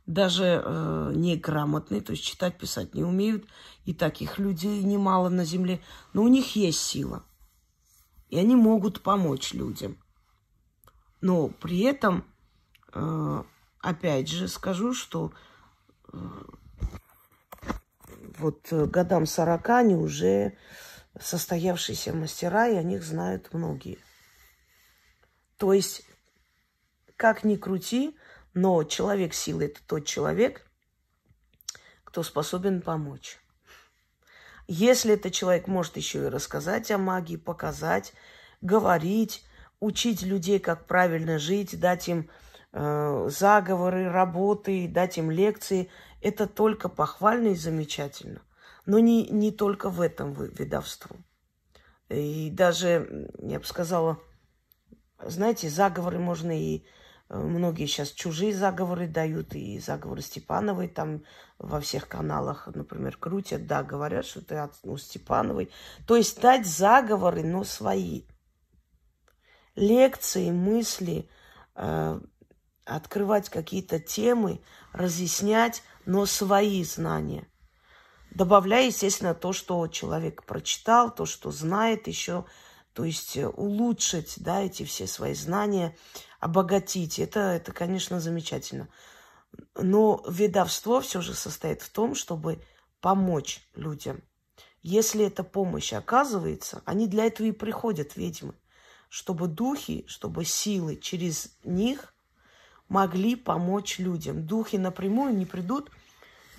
даже 0.05 0.61
э, 0.63 1.11
неграмотные, 1.15 2.01
то 2.01 2.11
есть 2.11 2.23
читать, 2.23 2.57
писать 2.57 2.93
не 2.93 3.03
умеют. 3.03 3.45
И 3.85 3.93
таких 3.93 4.39
людей 4.39 4.83
немало 4.83 5.29
на 5.29 5.45
земле. 5.45 5.81
Но 6.13 6.23
у 6.23 6.27
них 6.27 6.55
есть 6.55 6.79
сила. 6.79 7.23
И 8.29 8.37
они 8.37 8.55
могут 8.55 9.01
помочь 9.01 9.53
людям. 9.53 9.97
Но 11.21 11.47
при 11.47 11.81
этом, 11.81 12.25
э, 12.93 13.43
опять 13.79 14.27
же, 14.27 14.47
скажу, 14.47 14.93
что 14.93 15.31
э, 16.11 16.17
вот 18.39 18.67
годам 18.71 19.25
40 19.25 19.69
они 19.69 19.95
уже 19.95 20.57
состоявшиеся 21.19 22.13
мастера, 22.13 22.67
и 22.67 22.75
о 22.75 22.83
них 22.83 23.03
знают 23.03 23.53
многие. 23.53 23.99
То 25.57 25.71
есть 25.71 26.03
как 27.15 27.43
ни 27.43 27.55
крути, 27.55 28.17
но 28.53 28.83
человек 28.83 29.33
силы– 29.33 29.65
это 29.65 29.79
тот 29.87 30.05
человек, 30.05 30.65
кто 32.03 32.23
способен 32.23 32.81
помочь. 32.81 33.39
Если 34.67 35.13
этот 35.13 35.33
человек 35.33 35.67
может 35.67 35.97
еще 35.97 36.25
и 36.25 36.29
рассказать 36.29 36.89
о 36.91 36.97
магии, 36.97 37.35
показать, 37.35 38.13
говорить, 38.61 39.45
учить 39.79 40.23
людей, 40.23 40.59
как 40.59 40.87
правильно 40.87 41.37
жить, 41.37 41.79
дать 41.79 42.07
им 42.07 42.29
э, 42.73 43.29
заговоры, 43.29 44.09
работы, 44.09 44.87
дать 44.87 45.17
им 45.17 45.29
лекции, 45.29 45.89
это 46.21 46.47
только 46.47 46.89
похвально 46.89 47.49
и 47.49 47.55
замечательно. 47.55 48.41
Но 48.85 48.99
не, 48.99 49.27
не 49.29 49.51
только 49.51 49.89
в 49.89 50.01
этом 50.01 50.33
ведовству. 50.33 51.17
И 52.09 52.49
даже, 52.51 53.29
я 53.39 53.59
бы 53.59 53.65
сказала, 53.65 54.19
знаете, 55.19 55.69
заговоры 55.69 56.19
можно 56.19 56.51
и 56.57 56.83
многие 57.29 57.87
сейчас 57.87 58.11
чужие 58.11 58.53
заговоры 58.53 59.07
дают, 59.07 59.55
и 59.55 59.79
заговоры 59.79 60.21
Степановой 60.21 60.87
там 60.87 61.23
во 61.57 61.79
всех 61.79 62.07
каналах, 62.07 62.67
например, 62.73 63.17
крутят, 63.17 63.65
да, 63.65 63.83
говорят, 63.83 64.25
что 64.25 64.41
ты 64.41 64.55
от 64.55 64.73
ну, 64.83 64.97
Степановой. 64.97 65.71
То 66.05 66.15
есть 66.15 66.39
дать 66.39 66.67
заговоры, 66.67 67.43
но 67.43 67.63
свои. 67.63 68.23
Лекции, 69.75 70.51
мысли, 70.51 71.29
э, 71.75 72.19
открывать 72.85 73.49
какие-то 73.49 73.99
темы, 73.99 74.61
разъяснять, 74.93 75.83
но 76.05 76.25
свои 76.25 76.83
знания. 76.83 77.47
Добавляя, 78.31 78.87
естественно, 78.87 79.33
то, 79.33 79.53
что 79.53 79.87
человек 79.87 80.43
прочитал, 80.43 81.13
то, 81.13 81.25
что 81.25 81.51
знает 81.51 82.07
еще, 82.07 82.45
то 82.93 83.03
есть 83.03 83.37
э, 83.37 83.47
улучшить, 83.47 84.35
да, 84.37 84.61
эти 84.61 84.83
все 84.83 85.07
свои 85.07 85.33
знания, 85.33 85.97
обогатить. 86.45 87.17
Это, 87.17 87.39
это, 87.39 87.71
конечно, 87.71 88.19
замечательно. 88.19 88.87
Но 89.73 90.23
ведовство 90.29 91.01
все 91.01 91.19
же 91.19 91.33
состоит 91.33 91.81
в 91.81 91.89
том, 91.89 92.13
чтобы 92.13 92.61
помочь 93.01 93.67
людям. 93.73 94.21
Если 94.83 95.25
эта 95.25 95.43
помощь 95.43 95.91
оказывается, 95.91 96.83
они 96.85 97.07
для 97.07 97.25
этого 97.25 97.47
и 97.47 97.51
приходят, 97.51 98.15
ведьмы, 98.15 98.53
чтобы 99.09 99.47
духи, 99.47 100.05
чтобы 100.07 100.45
силы 100.45 100.97
через 100.97 101.57
них 101.63 102.13
могли 102.89 103.35
помочь 103.35 103.97
людям. 103.97 104.45
Духи 104.45 104.75
напрямую 104.75 105.35
не 105.35 105.47
придут, 105.47 105.89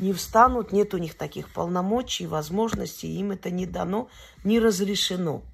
не 0.01 0.12
встанут, 0.12 0.72
нет 0.72 0.94
у 0.94 0.99
них 0.99 1.14
таких 1.16 1.53
полномочий, 1.53 2.27
возможностей, 2.27 3.16
им 3.20 3.31
это 3.31 3.51
не 3.51 3.66
дано, 3.66 4.09
не 4.42 4.59
разрешено. 4.59 5.44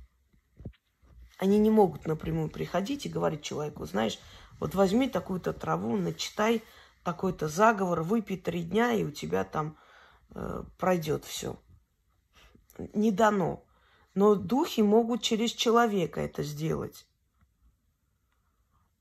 Они 1.43 1.59
не 1.59 1.71
могут 1.71 2.07
напрямую 2.07 2.49
приходить 2.51 3.05
и 3.05 3.09
говорить 3.09 3.43
человеку, 3.43 3.85
знаешь, 3.85 4.21
вот 4.61 4.77
возьми 4.77 5.09
такую-то 5.09 5.53
траву, 5.53 5.97
начитай 5.97 6.63
такой-то 7.03 7.49
заговор, 7.49 8.03
выпей 8.03 8.37
три 8.37 8.63
дня, 8.63 8.93
и 8.93 9.03
у 9.03 9.11
тебя 9.11 9.43
там 9.43 9.77
э, 10.37 10.63
пройдет 10.79 11.25
все. 11.25 11.57
Не 12.95 13.11
дано. 13.11 13.65
Но 14.15 14.37
духи 14.37 14.83
могут 14.83 15.23
через 15.23 15.51
человека 15.51 16.21
это 16.21 16.45
сделать. 16.45 17.09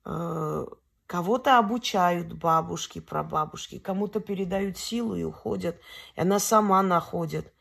Э, 0.03 0.65
кого-то 1.05 1.59
обучают 1.59 2.33
бабушки, 2.33 3.01
прабабушки, 3.01 3.77
кому-то 3.77 4.19
передают 4.19 4.79
силу 4.79 5.13
и 5.13 5.21
уходят, 5.21 5.79
и 6.15 6.21
она 6.21 6.39
сама 6.39 6.81
находит. 6.81 7.53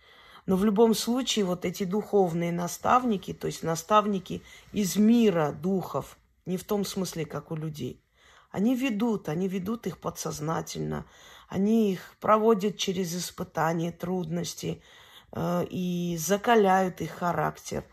Но 0.50 0.56
в 0.56 0.64
любом 0.64 0.94
случае 0.94 1.44
вот 1.44 1.64
эти 1.64 1.84
духовные 1.84 2.50
наставники, 2.50 3.32
то 3.32 3.46
есть 3.46 3.62
наставники 3.62 4.42
из 4.72 4.96
мира 4.96 5.52
духов, 5.52 6.18
не 6.44 6.56
в 6.56 6.64
том 6.64 6.84
смысле, 6.84 7.24
как 7.24 7.52
у 7.52 7.54
людей, 7.54 8.02
они 8.50 8.74
ведут, 8.74 9.28
они 9.28 9.46
ведут 9.46 9.86
их 9.86 9.98
подсознательно, 9.98 11.06
они 11.48 11.92
их 11.92 12.16
проводят 12.18 12.78
через 12.78 13.14
испытания, 13.14 13.92
трудности 13.92 14.82
э, 15.30 15.66
и 15.70 16.16
закаляют 16.18 17.00
их 17.00 17.12
характер. 17.12 17.84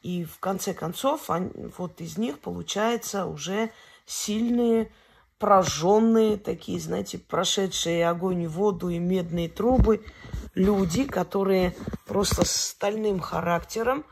И 0.00 0.22
в 0.22 0.38
конце 0.38 0.74
концов, 0.74 1.28
они, 1.30 1.50
вот 1.78 2.00
из 2.00 2.16
них 2.16 2.38
получается 2.38 3.26
уже 3.26 3.72
сильные, 4.06 4.92
прожженные, 5.38 6.36
такие, 6.36 6.80
знаете, 6.80 7.18
прошедшие 7.18 8.08
огонь, 8.08 8.46
воду 8.46 8.88
и 8.88 8.98
медные 8.98 9.48
трубы– 9.48 10.04
люди, 10.58 11.04
которые 11.04 11.74
просто 12.06 12.44
с 12.44 12.50
стальным 12.50 13.20
характером 13.20 14.04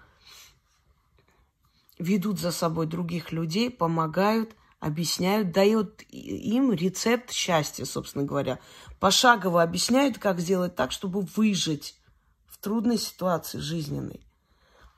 ведут 1.99 2.39
за 2.39 2.53
собой 2.53 2.87
других 2.87 3.33
людей, 3.33 3.71
помогают, 3.71 4.55
объясняют, 4.79 5.53
дают 5.53 6.03
им 6.03 6.73
рецепт 6.73 7.33
счастья, 7.33 7.85
собственно 7.85 8.25
говоря. 8.25 8.61
Пошагово 9.01 9.63
объясняют, 9.63 10.19
как 10.19 10.41
сделать 10.41 10.77
так, 10.77 10.93
чтобы 10.93 11.23
выжить 11.23 11.99
в 12.47 12.59
трудной 12.59 12.99
ситуации 12.99 13.59
жизненной. 13.59 14.27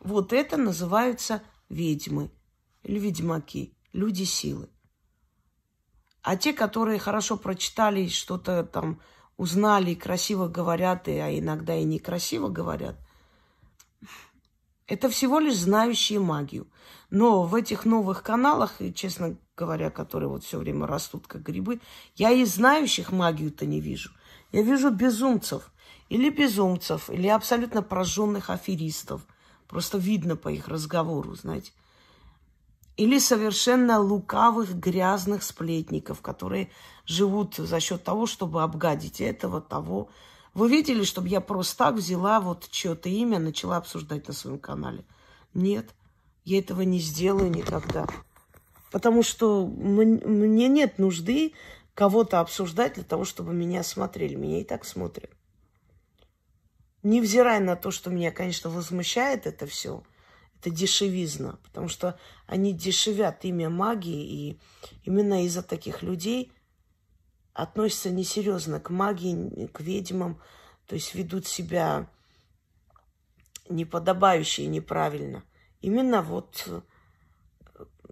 Вот 0.01 0.33
это 0.33 0.57
называются 0.57 1.43
ведьмы 1.69 2.31
или 2.83 2.99
ведьмаки, 2.99 3.77
люди 3.93 4.25
силы. 4.25 4.69
А 6.29 6.37
те, 6.37 6.53
которые 6.53 6.99
хорошо 6.99 7.38
прочитали, 7.38 8.07
что-то 8.09 8.62
там 8.62 9.01
узнали, 9.38 9.95
красиво 9.95 10.47
говорят, 10.47 11.09
и, 11.09 11.12
а 11.12 11.31
иногда 11.31 11.75
и 11.75 11.85
некрасиво 11.85 12.49
говорят, 12.49 12.99
это 14.87 15.09
всего 15.09 15.38
лишь 15.38 15.57
знающие 15.57 16.21
магию. 16.21 16.67
Но 17.09 17.45
в 17.45 17.55
этих 17.55 17.87
новых 17.87 18.23
каналах, 18.23 18.83
и, 18.83 18.93
честно 18.93 19.38
говоря, 19.57 19.88
которые 19.88 20.29
вот 20.29 20.45
все 20.45 20.59
время 20.59 20.87
растут 20.87 21.27
как 21.27 21.45
грибы, 21.45 21.81
я 22.14 22.31
и 22.31 22.45
знающих 22.45 23.11
магию-то 23.11 23.64
не 23.64 23.81
вижу. 23.81 24.11
Я 24.53 24.61
вижу 24.61 24.91
безумцев. 24.91 25.73
Или 26.11 26.29
безумцев, 26.29 27.09
или 27.09 27.29
абсолютно 27.29 27.81
прожженных 27.81 28.51
аферистов. 28.51 29.23
Просто 29.67 29.97
видно 29.97 30.37
по 30.37 30.51
их 30.51 30.69
разговору, 30.69 31.35
знаете. 31.37 31.73
Или 32.98 33.20
совершенно 33.20 34.00
лукавых, 34.00 34.74
грязных 34.74 35.44
сплетников, 35.44 36.20
которые 36.20 36.68
живут 37.06 37.54
за 37.54 37.78
счет 37.78 38.02
того, 38.02 38.26
чтобы 38.26 38.64
обгадить 38.64 39.20
этого, 39.20 39.61
того. 39.61 40.11
Вы 40.52 40.68
видели, 40.68 41.04
чтобы 41.04 41.28
я 41.28 41.40
просто 41.40 41.76
так 41.78 41.94
взяла 41.94 42.40
вот 42.40 42.68
чье-то 42.68 43.08
имя, 43.08 43.38
начала 43.38 43.76
обсуждать 43.76 44.26
на 44.26 44.34
своем 44.34 44.58
канале? 44.58 45.04
Нет, 45.54 45.94
я 46.44 46.58
этого 46.58 46.82
не 46.82 46.98
сделаю 46.98 47.52
никогда. 47.52 48.04
Потому 48.90 49.22
что 49.22 49.64
мне 49.64 50.66
нет 50.66 50.98
нужды 50.98 51.52
кого-то 51.94 52.40
обсуждать 52.40 52.94
для 52.94 53.04
того, 53.04 53.24
чтобы 53.24 53.54
меня 53.54 53.84
смотрели. 53.84 54.34
Меня 54.34 54.61
и 54.61 54.64
так 54.64 54.84
смотрят. 54.84 55.30
Невзирая 57.04 57.61
на 57.61 57.76
то, 57.76 57.92
что 57.92 58.11
меня, 58.11 58.32
конечно, 58.32 58.70
возмущает 58.70 59.46
это 59.46 59.66
все– 59.66 60.02
это 60.61 60.71
дешевизна, 60.71 61.59
потому 61.62 61.88
что 61.88 62.18
они 62.47 62.73
дешевят 62.73 63.44
имя 63.44 63.71
магии, 63.71 64.27
и 64.27 64.61
именно 65.05 65.44
из-за 65.44 65.62
таких 65.62 66.03
людей 66.03 66.53
относятся 67.53 68.11
несерьезно 68.11 68.81
к 68.81 68.90
магии, 68.90 69.66
к 69.66 69.81
ведьмам, 69.81 70.40
то 70.87 70.94
есть 70.94 71.14
ведут 71.14 71.47
себя 71.47 72.09
неподобающе 73.68 74.64
и 74.64 74.68
неправильно. 74.68 75.44
Именно 75.81 76.23
вот 76.23 76.64
э, 76.66 76.81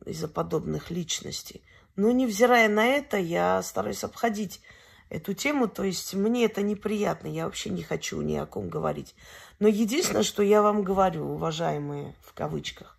из-за 0.05 0.29
подобных 0.29 0.91
личностей. 0.91 1.63
Но 1.97 2.11
невзирая 2.11 2.69
на 2.69 2.87
это, 2.87 3.17
я 3.17 3.63
стараюсь 3.63 4.05
обходить 4.05 4.61
эту 5.09 5.35
тему, 5.35 5.69
то 5.69 5.85
есть 5.85 6.14
мне 6.14 6.45
это 6.45 6.62
неприятно, 6.62 7.29
я 7.29 7.45
вообще 7.45 7.71
не 7.71 7.83
хочу 7.83 8.21
ни 8.23 8.35
о 8.37 8.47
ком 8.47 8.69
говорить. 8.69 9.14
Но 9.59 9.69
единственное, 9.69 10.23
что 10.23 10.42
я 10.42 10.62
вам 10.62 10.83
говорю, 10.83 11.25
уважаемые, 11.25 12.14
в 12.23 12.33
кавычках, 12.33 12.99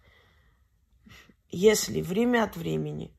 если 1.50 2.02
время 2.02 2.43
от 2.43 2.56
времени 2.56 3.13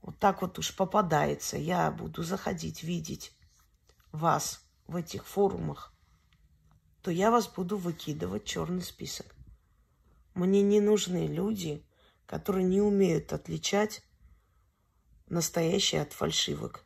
вот 0.00 0.18
так 0.18 0.42
вот 0.42 0.58
уж 0.58 0.74
попадается, 0.74 1.56
я 1.56 1.90
буду 1.90 2.22
заходить, 2.22 2.82
видеть 2.82 3.32
вас 4.10 4.64
в 4.86 4.96
этих 4.96 5.26
форумах, 5.26 5.92
то 7.02 7.10
я 7.10 7.30
вас 7.30 7.48
буду 7.48 7.76
выкидывать 7.76 8.44
черный 8.44 8.82
список. 8.82 9.26
Мне 10.34 10.62
не 10.62 10.80
нужны 10.80 11.26
люди, 11.26 11.84
которые 12.26 12.64
не 12.64 12.80
умеют 12.80 13.32
отличать 13.32 14.02
настоящее 15.28 16.02
от 16.02 16.12
фальшивок 16.12 16.84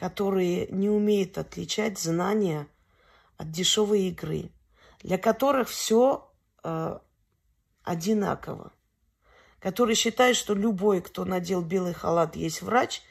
которые 0.00 0.66
не 0.68 0.88
умеют 0.88 1.36
отличать 1.36 1.98
знания 1.98 2.66
от 3.36 3.50
дешевой 3.50 4.04
игры, 4.04 4.50
для 5.02 5.18
которых 5.18 5.68
все 5.68 6.32
э, 6.64 6.98
одинаково, 7.82 8.72
которые 9.58 9.94
считают, 9.94 10.38
что 10.38 10.54
любой, 10.54 11.02
кто 11.02 11.26
надел 11.26 11.60
белый 11.60 11.92
халат, 11.92 12.34
есть 12.34 12.62
врач, 12.62 13.02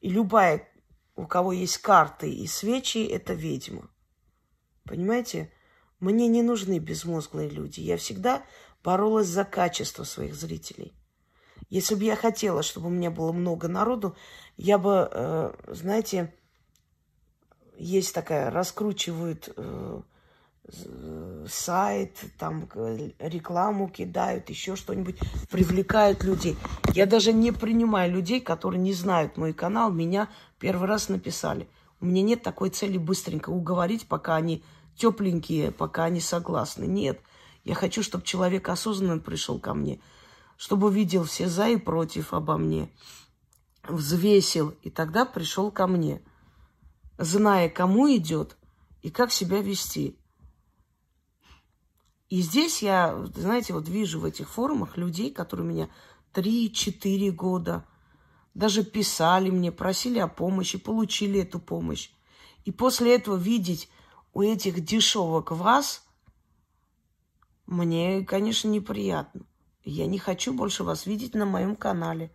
и 0.00 0.08
любая, 0.08 0.68
у 1.16 1.26
кого 1.26 1.52
есть 1.52 1.78
карты 1.78 2.32
и 2.32 2.46
свечи, 2.46 3.04
это 3.04 3.32
ведьма. 3.32 3.90
Понимаете? 4.84 5.52
Мне 5.98 6.28
не 6.28 6.42
нужны 6.42 6.78
безмозглые 6.78 7.48
люди. 7.48 7.80
Я 7.80 7.96
всегда 7.96 8.44
боролась 8.84 9.26
за 9.26 9.44
качество 9.44 10.04
своих 10.04 10.36
зрителей. 10.36 10.94
Если 11.68 11.94
бы 11.94 12.04
я 12.04 12.16
хотела, 12.16 12.62
чтобы 12.62 12.86
у 12.86 12.90
меня 12.90 13.10
было 13.10 13.32
много 13.32 13.68
народу, 13.68 14.16
я 14.56 14.78
бы, 14.78 15.08
э, 15.10 15.52
знаете, 15.68 16.32
есть 17.76 18.14
такая, 18.14 18.50
раскручивают 18.50 19.48
э, 19.56 20.00
сайт, 21.48 22.16
там 22.38 22.68
рекламу 23.18 23.88
кидают, 23.88 24.50
еще 24.50 24.76
что-нибудь, 24.76 25.18
привлекают 25.50 26.24
людей. 26.24 26.56
Я 26.94 27.06
даже 27.06 27.32
не 27.32 27.52
принимаю 27.52 28.12
людей, 28.12 28.40
которые 28.40 28.80
не 28.80 28.92
знают 28.92 29.36
мой 29.36 29.52
канал, 29.52 29.92
меня 29.92 30.28
первый 30.58 30.88
раз 30.88 31.08
написали. 31.08 31.68
У 32.00 32.06
меня 32.06 32.22
нет 32.22 32.42
такой 32.42 32.70
цели 32.70 32.98
быстренько 32.98 33.50
уговорить, 33.50 34.06
пока 34.08 34.36
они 34.36 34.62
тепленькие, 34.96 35.70
пока 35.70 36.04
они 36.04 36.20
согласны. 36.20 36.84
Нет. 36.84 37.20
Я 37.64 37.74
хочу, 37.74 38.02
чтобы 38.02 38.24
человек 38.24 38.68
осознанно 38.68 39.18
пришел 39.18 39.58
ко 39.58 39.74
мне, 39.74 40.00
чтобы 40.56 40.88
увидел 40.88 41.24
все 41.24 41.48
за 41.48 41.68
и 41.68 41.76
против 41.76 42.32
обо 42.32 42.56
мне, 42.56 42.90
взвесил, 43.88 44.70
и 44.82 44.90
тогда 44.90 45.24
пришел 45.24 45.70
ко 45.70 45.86
мне, 45.86 46.22
зная, 47.18 47.68
кому 47.68 48.14
идет 48.14 48.56
и 49.02 49.10
как 49.10 49.32
себя 49.32 49.60
вести. 49.60 50.18
И 52.28 52.40
здесь 52.40 52.82
я, 52.82 53.16
знаете, 53.34 53.72
вот 53.72 53.88
вижу 53.88 54.20
в 54.20 54.24
этих 54.24 54.48
форумах 54.50 54.96
людей, 54.96 55.30
которые 55.30 55.66
меня 55.66 55.88
3-4 56.32 57.30
года 57.30 57.86
даже 58.54 58.82
писали 58.82 59.50
мне, 59.50 59.70
просили 59.70 60.18
о 60.18 60.28
помощи, 60.28 60.78
получили 60.78 61.40
эту 61.40 61.60
помощь. 61.60 62.10
И 62.64 62.72
после 62.72 63.14
этого 63.14 63.36
видеть 63.36 63.88
у 64.32 64.42
этих 64.42 64.84
дешевок 64.84 65.52
вас, 65.52 66.04
мне, 67.66 68.24
конечно, 68.24 68.68
неприятно. 68.68 69.42
Я 69.88 70.08
не 70.08 70.18
хочу 70.18 70.52
больше 70.52 70.82
вас 70.82 71.06
видеть 71.06 71.34
на 71.34 71.46
моем 71.46 71.76
канале. 71.76 72.32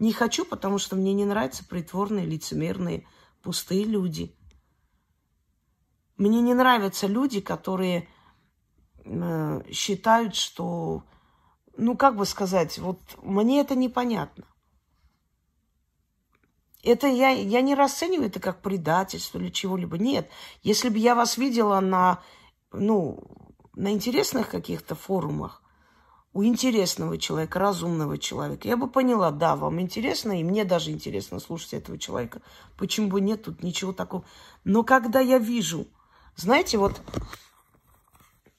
Не 0.00 0.12
хочу, 0.12 0.44
потому 0.44 0.78
что 0.78 0.96
мне 0.96 1.14
не 1.14 1.24
нравятся 1.24 1.64
притворные, 1.64 2.26
лицемерные, 2.26 3.06
пустые 3.42 3.84
люди. 3.84 4.36
Мне 6.16 6.40
не 6.40 6.52
нравятся 6.52 7.06
люди, 7.06 7.40
которые 7.40 8.08
э, 9.04 9.62
считают, 9.70 10.34
что, 10.34 11.04
ну, 11.76 11.96
как 11.96 12.16
бы 12.16 12.26
сказать, 12.26 12.76
вот 12.80 12.98
мне 13.22 13.60
это 13.60 13.76
непонятно. 13.76 14.44
Это 16.82 17.06
я, 17.06 17.30
я 17.30 17.60
не 17.60 17.76
расцениваю 17.76 18.26
это 18.26 18.40
как 18.40 18.62
предательство 18.62 19.38
или 19.38 19.50
чего-либо. 19.50 19.96
Нет. 19.96 20.28
Если 20.64 20.88
бы 20.88 20.98
я 20.98 21.14
вас 21.14 21.38
видела 21.38 21.78
на, 21.78 22.20
ну, 22.72 23.22
на 23.74 23.92
интересных 23.92 24.50
каких-то 24.50 24.96
форумах, 24.96 25.63
у 26.34 26.42
интересного 26.42 27.16
человека, 27.16 27.60
разумного 27.60 28.18
человека. 28.18 28.66
Я 28.66 28.76
бы 28.76 28.90
поняла, 28.90 29.30
да, 29.30 29.54
вам 29.54 29.80
интересно, 29.80 30.38
и 30.38 30.42
мне 30.42 30.64
даже 30.64 30.90
интересно 30.90 31.38
слушать 31.38 31.74
этого 31.74 31.96
человека. 31.96 32.42
Почему 32.76 33.08
бы 33.08 33.20
нет, 33.20 33.44
тут 33.44 33.62
ничего 33.62 33.92
такого. 33.92 34.24
Но 34.64 34.82
когда 34.82 35.20
я 35.20 35.38
вижу, 35.38 35.86
знаете, 36.34 36.76
вот 36.76 37.00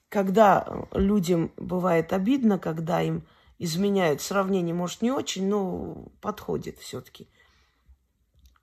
когда 0.07 0.87
людям 0.93 1.51
бывает 1.57 2.13
обидно, 2.13 2.57
когда 2.57 3.01
им 3.01 3.27
изменяют, 3.59 4.21
сравнение, 4.21 4.73
может, 4.73 5.01
не 5.01 5.11
очень, 5.11 5.47
но 5.49 6.07
подходит 6.21 6.79
все-таки. 6.79 7.27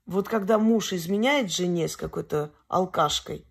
Вот 0.07 0.27
когда 0.27 0.57
муж 0.57 0.91
изменяет 0.91 1.51
жене 1.51 1.87
с 1.87 1.95
какой-то 1.95 2.51
алкашкой, 2.67 3.45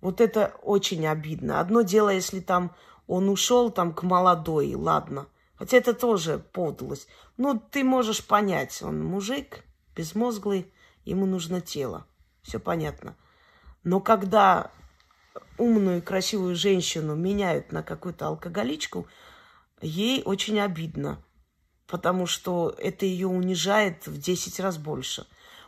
вот 0.00 0.20
это 0.20 0.54
очень 0.62 1.08
обидно. 1.08 1.58
Одно 1.58 1.82
дело, 1.82 2.10
если 2.10 2.38
там 2.38 2.72
он 3.06 3.28
ушел 3.28 3.70
там 3.70 3.94
к 3.94 4.02
молодой, 4.02 4.74
ладно. 4.74 5.26
Хотя 5.56 5.78
это 5.78 5.94
тоже 5.94 6.38
подлость. 6.38 7.08
Ну, 7.36 7.58
ты 7.58 7.84
можешь 7.84 8.24
понять, 8.24 8.82
он 8.82 9.02
мужик, 9.02 9.64
безмозглый, 9.94 10.72
ему 11.04 11.26
нужно 11.26 11.60
тело. 11.60 12.06
Все 12.42 12.58
понятно. 12.58 13.16
Но 13.84 14.00
когда 14.00 14.70
умную, 15.58 16.02
красивую 16.02 16.56
женщину 16.56 17.14
меняют 17.14 17.72
на 17.72 17.82
какую-то 17.82 18.26
алкоголичку, 18.26 19.06
ей 19.80 20.22
очень 20.24 20.60
обидно, 20.60 21.22
потому 21.86 22.26
что 22.26 22.74
это 22.78 23.06
ее 23.06 23.28
унижает 23.28 24.06
в 24.06 24.18
10 24.18 24.60
раз 24.60 24.78
больше. 24.78 25.26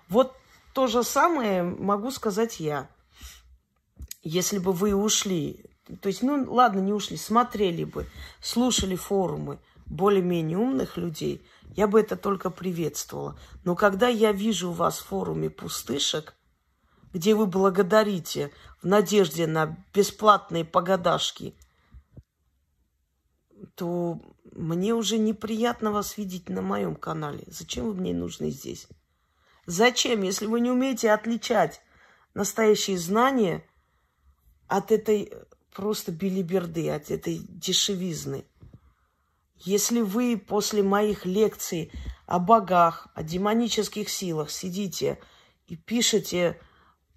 Вот 0.09 0.37
то 0.75 0.87
же 0.87 1.03
самое 1.03 1.63
могу 1.63 2.11
сказать 2.11 2.61
я. 2.61 2.91
Если 4.23 4.59
бы 4.59 4.73
вы 4.73 4.95
ушли 4.95 5.65
то 6.01 6.09
есть, 6.09 6.23
ну, 6.23 6.53
ладно, 6.53 6.81
не 6.81 6.93
ушли, 6.93 7.17
смотрели 7.17 7.85
бы, 7.85 8.07
слушали 8.41 8.97
форумы 8.97 9.59
более-менее 9.87 10.59
умных 10.59 10.97
людей, 10.97 11.43
я 11.77 11.87
бы 11.87 12.01
это 12.01 12.17
только 12.17 12.51
приветствовала. 12.51 13.39
Но 13.65 13.75
когда 13.75 14.09
я 14.09 14.33
вижу 14.33 14.71
у 14.71 14.75
вас 14.75 14.99
в 14.99 15.07
форуме 15.07 15.49
пустышек, 15.49 16.35
где 17.13 17.35
вы 17.35 17.47
благодарите 17.47 18.53
в 18.83 18.87
надежде 18.87 19.47
на 19.47 19.77
бесплатные 19.95 20.65
погодашки, 20.65 21.55
то 23.75 24.21
мне 24.53 24.95
уже 24.95 25.19
неприятно 25.19 25.91
вас 25.91 26.17
видеть 26.17 26.49
на 26.49 26.63
моем 26.63 26.97
канале. 26.97 27.45
Зачем 27.47 27.87
вы 27.87 27.95
мне 27.95 28.13
нужны 28.13 28.51
здесь? 28.51 28.89
Зачем, 29.67 30.23
если 30.23 30.47
вы 30.47 30.61
не 30.61 30.71
умеете 30.71 31.13
отличать 31.13 31.81
настоящие 32.35 32.99
знания 32.99 33.65
от 34.67 34.93
этой 34.93 35.33
просто 35.73 36.13
билиберды, 36.13 36.91
от 36.91 37.11
этой 37.11 37.39
дешевизны? 37.49 38.45
Если 39.57 40.01
вы 40.01 40.37
после 40.37 40.83
моих 40.83 41.27
лекций 41.27 41.91
о 42.27 42.39
богах, 42.39 43.09
о 43.15 43.23
демонических 43.23 44.09
силах 44.09 44.51
сидите 44.51 45.21
и 45.67 45.77
пишете 45.77 46.61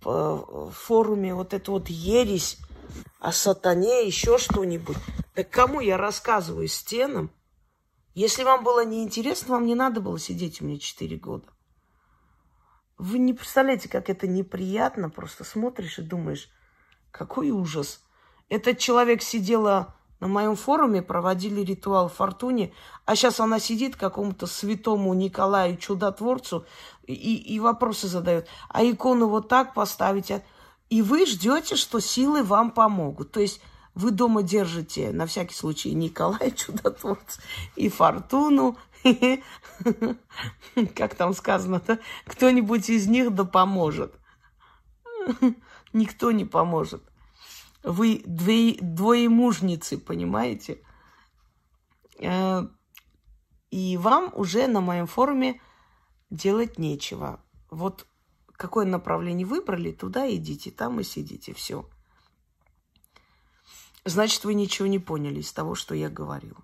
в 0.03 0.71
форуме 0.71 1.35
вот 1.35 1.53
эту 1.53 1.73
вот 1.73 1.89
ересь 1.89 2.57
о 3.19 3.31
сатане, 3.31 4.05
еще 4.05 4.37
что-нибудь, 4.37 4.97
так 5.35 5.49
кому 5.49 5.79
я 5.79 5.97
рассказываю? 5.97 6.67
Стенам? 6.67 7.31
Если 8.13 8.43
вам 8.43 8.63
было 8.63 8.83
неинтересно, 8.83 9.55
вам 9.55 9.65
не 9.65 9.75
надо 9.75 10.01
было 10.01 10.19
сидеть 10.19 10.61
у 10.61 10.65
меня 10.65 10.79
4 10.79 11.15
года. 11.17 11.47
Вы 12.97 13.19
не 13.19 13.33
представляете, 13.33 13.87
как 13.87 14.09
это 14.09 14.27
неприятно. 14.27 15.09
Просто 15.09 15.43
смотришь 15.43 15.99
и 15.99 16.01
думаешь, 16.01 16.49
какой 17.11 17.51
ужас. 17.51 18.03
Этот 18.51 18.79
человек 18.79 19.21
сидела 19.21 19.95
на 20.19 20.27
моем 20.27 20.57
форуме, 20.57 21.01
проводили 21.01 21.61
ритуал 21.61 22.09
Фортуне, 22.09 22.73
а 23.05 23.15
сейчас 23.15 23.39
она 23.39 23.59
сидит 23.59 23.95
какому-то 23.95 24.45
святому 24.45 25.13
Николаю 25.13 25.77
Чудотворцу 25.77 26.65
и, 27.07 27.13
и 27.13 27.59
вопросы 27.61 28.09
задает. 28.09 28.49
А 28.67 28.83
икону 28.83 29.27
вот 29.27 29.47
так 29.47 29.73
поставить? 29.73 30.33
И 30.89 31.01
вы 31.01 31.25
ждете, 31.25 31.77
что 31.77 32.01
силы 32.01 32.43
вам 32.43 32.71
помогут. 32.71 33.31
То 33.31 33.39
есть 33.39 33.61
вы 33.95 34.11
дома 34.11 34.43
держите, 34.43 35.13
на 35.13 35.27
всякий 35.27 35.55
случай, 35.55 35.93
Николая 35.93 36.51
Чудотворца 36.55 37.41
и 37.77 37.87
Фортуну, 37.87 38.75
как 40.93 41.15
там 41.15 41.33
сказано, 41.33 41.81
кто-нибудь 42.25 42.89
из 42.89 43.07
них 43.07 43.33
да 43.33 43.45
поможет. 43.45 44.13
Никто 45.93 46.31
не 46.31 46.43
поможет. 46.43 47.01
Вы 47.83 48.21
двое, 48.25 48.77
двоемужницы, 48.79 49.97
понимаете? 49.97 50.83
Э, 52.19 52.67
и 53.71 53.97
вам 53.97 54.31
уже 54.35 54.67
на 54.67 54.81
моем 54.81 55.07
форуме 55.07 55.61
делать 56.29 56.77
нечего. 56.77 57.43
Вот 57.69 58.07
какое 58.51 58.85
направление 58.85 59.47
выбрали, 59.47 59.91
туда 59.91 60.29
идите, 60.33 60.69
там 60.71 60.99
и 60.99 61.03
сидите, 61.03 61.53
все. 61.53 61.89
Значит, 64.05 64.43
вы 64.43 64.53
ничего 64.53 64.87
не 64.87 64.99
поняли 64.99 65.39
из 65.39 65.51
того, 65.51 65.75
что 65.75 65.95
я 65.95 66.09
говорила. 66.09 66.63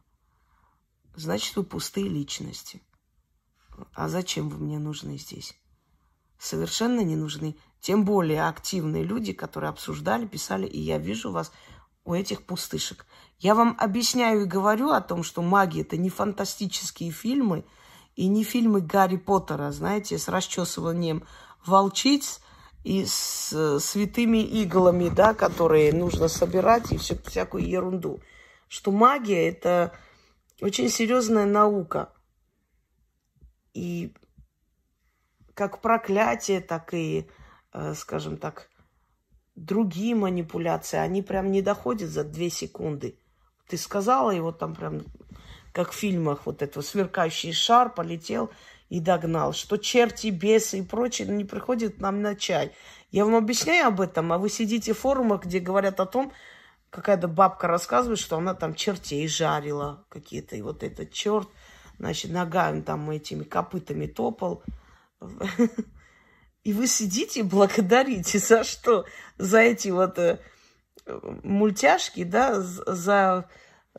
Значит, 1.15 1.55
вы 1.55 1.63
пустые 1.63 2.07
личности. 2.07 2.81
А 3.93 4.09
зачем 4.09 4.49
вы 4.49 4.57
мне 4.57 4.79
нужны 4.79 5.17
здесь? 5.17 5.55
Совершенно 6.39 7.01
не 7.01 7.15
нужны. 7.15 7.55
Тем 7.79 8.05
более 8.05 8.47
активные 8.47 9.03
люди, 9.03 9.33
которые 9.33 9.69
обсуждали, 9.69 10.25
писали, 10.25 10.65
и 10.65 10.79
я 10.79 10.97
вижу 10.97 11.31
вас 11.31 11.51
у 12.03 12.13
этих 12.13 12.45
пустышек. 12.45 13.05
Я 13.39 13.53
вам 13.53 13.75
объясняю 13.79 14.43
и 14.43 14.45
говорю 14.45 14.89
о 14.89 15.01
том, 15.01 15.23
что 15.23 15.41
магия– 15.41 15.81
это 15.83 15.97
не 15.97 16.09
фантастические 16.09 17.11
фильмы 17.11 17.65
и 18.15 18.27
не 18.27 18.43
фильмы 18.43 18.81
Гарри 18.81 19.17
Поттера, 19.17 19.71
знаете, 19.71 20.17
с 20.17 20.27
расчесыванием 20.27 21.23
волчиц 21.65 22.41
и 22.83 23.05
с 23.05 23.51
э, 23.53 23.79
святыми 23.79 24.37
иглами, 24.37 25.09
да, 25.09 25.33
которые 25.33 25.93
нужно 25.93 26.29
собирать 26.29 26.91
и 26.91 26.97
все, 26.97 27.15
всякую 27.25 27.67
ерунду. 27.67 28.21
Что 28.67 28.91
магия– 28.91 29.49
это 29.49 29.93
очень 30.61 30.89
серьезная 30.89 31.45
наука. 31.45 32.13
И 33.73 34.13
как 35.53 35.81
проклятие, 35.81 36.61
так 36.61 36.93
и, 36.93 37.29
скажем 37.95 38.37
так, 38.37 38.69
другие 39.55 40.15
манипуляции, 40.15 40.97
они 40.97 41.21
прям 41.21 41.51
не 41.51 41.61
доходят 41.61 42.09
за 42.09 42.23
две 42.23 42.49
секунды. 42.49 43.17
Ты 43.67 43.77
сказала, 43.77 44.31
и 44.31 44.39
вот 44.39 44.59
там 44.59 44.75
прям, 44.75 45.03
как 45.73 45.91
в 45.91 45.95
фильмах, 45.95 46.45
вот 46.45 46.61
этот 46.61 46.85
сверкающий 46.85 47.53
шар 47.53 47.93
полетел– 47.93 48.49
и 48.89 48.99
догнал, 48.99 49.53
что 49.53 49.77
черти, 49.77 50.27
бесы 50.27 50.79
и 50.79 50.81
прочее 50.81 51.27
не 51.27 51.43
приходят 51.43 51.99
нам 51.99 52.21
на 52.21 52.35
чай. 52.35 52.71
Я 53.11 53.25
вам 53.25 53.35
объясняю 53.35 53.87
об 53.87 54.01
этом, 54.01 54.31
а 54.31 54.37
вы 54.37 54.49
сидите 54.49 54.93
в 54.93 54.99
форумах, 54.99 55.45
где 55.45 55.59
говорят 55.59 55.99
о 55.99 56.05
том, 56.05 56.31
какая-то 56.89 57.27
бабка 57.27 57.67
рассказывает, 57.67 58.19
что 58.19 58.37
она 58.37 58.53
там 58.53 58.75
чертей 58.75 59.27
жарила 59.27 60.05
какие-то, 60.09 60.55
и 60.55 60.61
вот 60.61 60.83
этот 60.83 61.11
черт, 61.11 61.49
значит, 61.99 62.31
ногами 62.31 62.81
там 62.81 63.09
этими 63.09 63.43
копытами 63.43 64.07
топал. 64.07 64.63
И 66.67 66.73
вы 66.73 66.87
сидите 66.87 67.39
и 67.39 67.43
благодарите 67.43 68.39
за 68.49 68.63
что? 68.63 69.05
За 69.37 69.59
эти 69.59 69.89
вот 69.89 70.17
э, 70.19 70.39
мультяшки, 71.43 72.23
да, 72.23 72.59
за, 72.61 73.49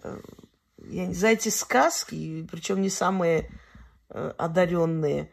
э, 0.02 0.18
за 0.76 1.28
эти 1.28 1.48
сказки, 1.48 2.46
причем 2.50 2.82
не 2.82 2.90
самые 2.90 3.50
Э, 4.10 4.32
одаренные, 4.38 5.30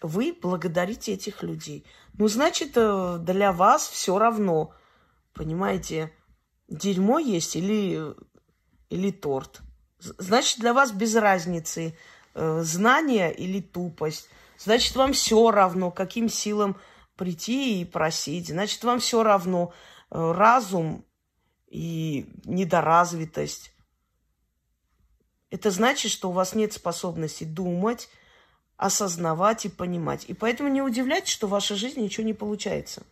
вы 0.00 0.32
благодарите 0.40 1.12
этих 1.12 1.42
людей. 1.42 1.84
Ну, 2.14 2.26
значит, 2.26 2.72
для 2.72 3.52
вас 3.52 3.86
все 3.86 4.18
равно, 4.18 4.72
понимаете, 5.34 6.10
дерьмо 6.68 7.18
есть 7.18 7.54
или, 7.56 8.14
или 8.88 9.10
торт. 9.10 9.60
Значит, 9.98 10.60
для 10.60 10.72
вас 10.72 10.92
без 10.92 11.16
разницы 11.16 11.98
знание 12.34 13.34
или 13.34 13.60
тупость. 13.60 14.30
Значит, 14.58 14.96
вам 14.96 15.12
все 15.12 15.50
равно, 15.50 15.90
каким 15.90 16.28
силам 16.28 16.76
прийти 17.16 17.80
и 17.80 17.84
просить. 17.84 18.48
Значит, 18.48 18.82
вам 18.84 18.98
все 18.98 19.22
равно 19.22 19.72
разум 20.10 21.04
и 21.68 22.26
недоразвитость. 22.44 23.72
Это 25.50 25.70
значит, 25.70 26.10
что 26.10 26.30
у 26.30 26.32
вас 26.32 26.54
нет 26.54 26.72
способности 26.72 27.44
думать, 27.44 28.08
осознавать 28.76 29.64
и 29.64 29.68
понимать. 29.68 30.24
И 30.28 30.34
поэтому 30.34 30.68
не 30.68 30.82
удивляйтесь, 30.82 31.32
что 31.32 31.46
в 31.46 31.50
вашей 31.50 31.76
жизни 31.76 32.02
ничего 32.02 32.26
не 32.26 32.34
получается. 32.34 33.02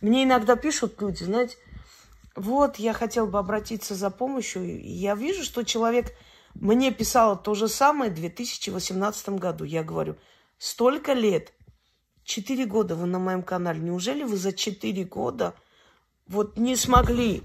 Мне 0.00 0.24
иногда 0.24 0.56
пишут 0.56 1.00
люди, 1.00 1.24
знаете, 1.24 1.56
вот, 2.34 2.76
я 2.76 2.92
хотел 2.92 3.26
бы 3.26 3.38
обратиться 3.38 3.94
за 3.94 4.10
помощью. 4.10 4.82
Я 4.82 5.14
вижу, 5.14 5.42
что 5.42 5.62
человек 5.62 6.12
мне 6.54 6.90
писал 6.90 7.40
то 7.40 7.54
же 7.54 7.68
самое 7.68 8.10
в 8.10 8.14
2018 8.14 9.28
году. 9.30 9.64
Я 9.64 9.82
говорю, 9.82 10.16
столько 10.58 11.12
лет, 11.12 11.52
четыре 12.24 12.66
года 12.66 12.94
вы 12.94 13.06
на 13.06 13.18
моем 13.18 13.42
канале. 13.42 13.80
Неужели 13.80 14.24
вы 14.24 14.36
за 14.36 14.52
четыре 14.52 15.04
года 15.04 15.54
вот 16.26 16.58
не 16.58 16.76
смогли 16.76 17.42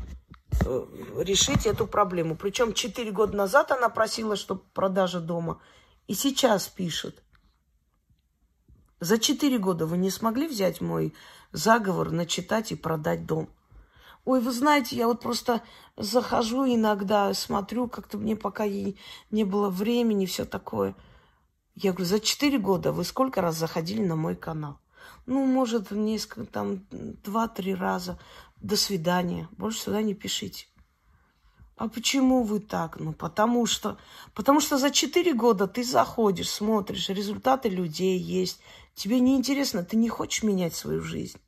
Э, 0.66 0.86
решить 1.18 1.66
эту 1.66 1.88
проблему. 1.88 2.36
Причем 2.36 2.74
4 2.74 3.12
года 3.12 3.36
назад 3.36 3.72
она 3.72 3.90
просила, 3.90 4.36
чтобы 4.36 4.62
продажа 4.74 5.20
дома, 5.20 5.62
и 6.08 6.14
сейчас 6.14 6.68
пишет. 6.68 7.24
За 9.00 9.18
4 9.18 9.58
года 9.58 9.86
вы 9.86 9.98
не 9.98 10.10
смогли 10.10 10.48
взять 10.48 10.82
мой 10.82 11.14
заговор, 11.52 12.12
начитать 12.12 12.72
и 12.72 12.76
продать 12.76 13.26
дом? 13.26 13.50
Ой, 14.26 14.40
вы 14.40 14.52
знаете, 14.52 14.96
я 14.96 15.08
вот 15.08 15.22
просто 15.22 15.64
захожу 15.98 16.66
иногда, 16.66 17.34
смотрю, 17.34 17.88
как-то 17.88 18.20
мне 18.20 18.36
пока 18.36 18.68
не 18.68 19.44
было 19.44 19.70
времени, 19.70 20.28
все 20.28 20.46
такое. 20.46 20.96
Я 21.76 21.92
говорю, 21.92 22.06
за 22.06 22.20
4 22.20 22.58
года 22.60 22.92
вы 22.92 23.04
сколько 23.04 23.42
раз 23.42 23.56
заходили 23.58 24.04
на 24.04 24.16
мой 24.16 24.36
канал? 24.36 24.80
Ну, 25.26 25.46
может, 25.46 25.92
несколько, 25.92 26.52
там, 26.52 26.86
два-три 26.92 27.74
раза. 27.74 28.20
До 28.58 28.76
свидания. 28.76 29.48
Больше 29.52 29.80
сюда 29.80 30.02
не 30.02 30.14
пишите. 30.14 30.68
А 31.78 31.88
почему 31.88 32.44
вы 32.44 32.60
так? 32.60 33.00
Ну, 33.00 33.12
потому 33.14 33.66
что, 33.66 33.98
потому 34.36 34.60
что 34.60 34.78
за 34.78 34.92
четыре 34.92 35.34
года 35.34 35.68
ты 35.68 35.84
заходишь, 35.84 36.50
смотришь, 36.50 37.10
результаты 37.10 37.70
людей 37.70 38.20
есть. 38.20 38.60
Тебе 38.94 39.20
неинтересно, 39.20 39.84
ты 39.84 39.96
не 39.96 40.10
хочешь 40.10 40.44
менять 40.44 40.76
свою 40.76 41.02
жизнь. 41.02 41.40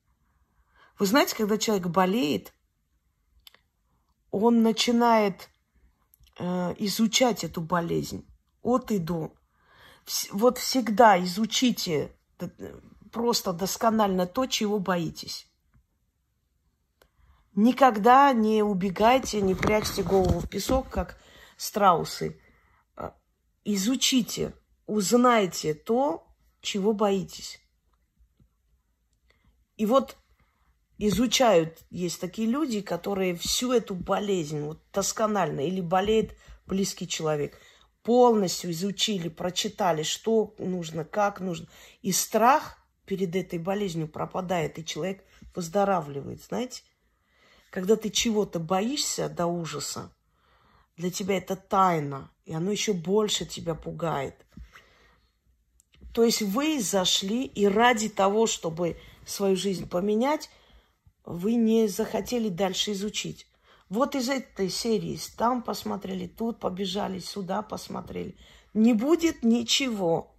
Вы 0.98 1.06
знаете, 1.06 1.36
когда 1.36 1.58
человек 1.58 1.88
болеет, 1.88 2.54
он 4.32 4.64
начинает 4.64 5.50
э, 6.40 6.74
изучать 6.80 7.44
эту 7.44 7.62
болезнь 7.62 8.26
от 8.64 8.92
и 8.92 8.98
до. 8.98 9.34
Вот 10.32 10.58
всегда 10.58 11.22
изучите 11.24 12.16
просто 13.12 13.54
досконально 13.54 14.26
то, 14.26 14.46
чего 14.46 14.80
боитесь. 14.80 15.48
Никогда 17.56 18.34
не 18.34 18.64
убегайте, 18.64 19.40
не 19.40 19.54
прячьте 19.54 20.02
голову 20.02 20.40
в 20.40 20.50
песок, 20.50 20.90
как 20.90 21.20
страусы. 21.56 22.42
А, 22.96 23.16
изучите, 23.64 24.54
узнайте 24.88 25.76
то, 25.76 26.28
чего 26.62 26.94
боитесь. 26.94 27.60
И 29.78 29.86
вот 29.86 30.18
изучают, 30.98 31.80
есть 31.92 32.20
такие 32.20 32.48
люди, 32.48 32.82
которые 32.82 33.36
всю 33.36 33.72
эту 33.72 33.94
болезнь, 33.94 34.62
вот 34.62 34.80
досконально, 34.92 35.62
или 35.62 35.82
болеет 35.82 36.36
близкий 36.66 37.08
человек, 37.08 37.60
полностью 38.04 38.72
изучили, 38.72 39.30
прочитали, 39.30 40.04
что 40.04 40.54
нужно, 40.60 41.06
как 41.06 41.40
нужно. 41.40 41.68
И 42.02 42.12
страх 42.12 42.78
перед 43.06 43.36
этой 43.36 43.60
болезнью 43.60 44.08
пропадает, 44.08 44.78
и 44.78 44.86
человек 44.86 45.24
выздоравливает, 45.56 46.44
знаете? 46.44 46.84
Когда 47.72 47.96
ты 47.96 48.10
чего-то 48.10 48.60
боишься 48.60 49.30
до 49.30 49.48
ужаса, 49.48 50.14
для 50.98 51.10
тебя 51.10 51.38
это 51.38 51.56
тайна, 51.56 52.30
и 52.46 52.54
оно 52.54 52.72
еще 52.72 52.94
больше 52.94 53.46
тебя 53.46 53.74
пугает. 53.74 54.46
То 56.14 56.24
есть 56.24 56.44
вы 56.44 56.80
зашли, 56.80 57.46
и 57.46 57.66
ради 57.66 58.10
того, 58.10 58.46
чтобы 58.46 59.00
свою 59.26 59.56
жизнь 59.56 59.90
поменять, 59.90 60.52
вы 61.26 61.56
не 61.56 61.88
захотели 61.88 62.50
дальше 62.50 62.92
изучить. 62.92 63.48
Вот 63.94 64.16
из 64.16 64.28
этой 64.28 64.72
серии 64.72 65.20
там 65.38 65.62
посмотрели, 65.62 66.26
тут 66.26 66.60
побежали, 66.60 67.20
сюда 67.20 67.62
посмотрели. 67.62 68.36
Не 68.74 68.96
будет 68.96 69.44
ничего. 69.44 70.36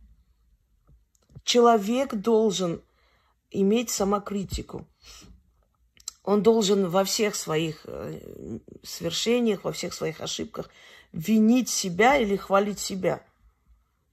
Человек 1.44 2.16
должен 2.16 2.82
иметь 3.52 3.90
самокритику. 3.90 4.88
Он 6.24 6.42
должен 6.42 6.88
во 6.88 7.04
всех 7.04 7.36
своих 7.36 7.82
э, 7.84 8.58
свершениях, 8.82 9.62
во 9.62 9.70
всех 9.70 9.94
своих 9.94 10.20
ошибках 10.20 10.68
винить 11.12 11.68
себя 11.68 12.16
или 12.16 12.34
хвалить 12.34 12.80
себя. 12.80 13.24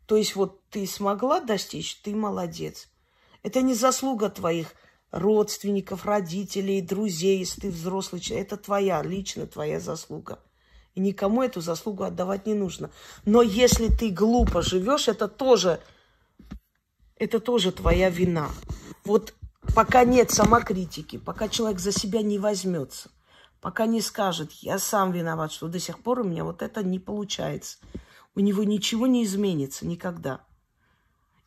То 0.06 0.18
есть 0.18 0.36
вот 0.36 0.64
ты 0.70 0.86
смогла 0.86 1.40
достичь, 1.40 1.96
ты 1.96 2.16
молодец. 2.16 2.90
Это 3.42 3.64
не 3.64 3.74
заслуга 3.74 4.30
твоих 4.30 4.76
родственников, 5.12 6.06
родителей, 6.06 6.82
друзей, 6.82 7.40
если 7.40 7.62
ты 7.62 7.70
взрослый 7.70 8.22
человек. 8.22 8.48
Это 8.48 8.58
твоя, 8.58 9.02
лично 9.04 9.46
твоя 9.46 9.80
заслуга. 9.80 10.40
И 10.96 11.00
никому 11.00 11.42
эту 11.42 11.62
заслугу 11.62 12.04
отдавать 12.04 12.46
не 12.46 12.54
нужно. 12.54 12.92
Но 13.26 13.42
если 13.42 13.88
ты 13.88 14.10
глупо 14.10 14.62
живешь, 14.62 15.08
это 15.08 15.28
тоже, 15.28 15.80
это 17.18 17.40
тоже 17.40 17.72
твоя 17.72 18.10
вина. 18.10 18.50
Вот 19.06 19.34
пока 19.74 20.04
нет 20.04 20.32
самокритики, 20.32 21.18
пока 21.18 21.48
человек 21.48 21.80
за 21.80 21.92
себя 21.92 22.22
не 22.22 22.40
возьмется, 22.40 23.10
пока 23.62 23.86
не 23.86 24.02
скажет, 24.02 24.52
я 24.62 24.80
сам 24.80 25.12
виноват, 25.12 25.52
что 25.52 25.68
до 25.68 25.80
сих 25.80 26.00
пор 26.00 26.22
у 26.22 26.24
меня 26.24 26.44
вот 26.44 26.62
это 26.62 26.84
не 26.84 27.00
получается, 27.00 27.78
у 28.36 28.40
него 28.40 28.64
ничего 28.64 29.08
не 29.08 29.24
изменится 29.24 29.86
никогда. 29.86 30.42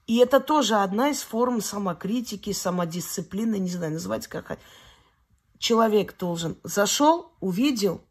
И 0.06 0.18
это 0.18 0.40
тоже 0.40 0.76
одна 0.76 1.10
из 1.10 1.22
форм 1.22 1.60
самокритики, 1.60 2.52
самодисциплины, 2.52 3.58
не 3.58 3.70
знаю, 3.70 3.92
называйте 3.92 4.28
как 4.28 4.58
Человек 5.58 6.16
должен 6.18 6.58
зашел, 6.62 7.32
увидел, 7.40 8.02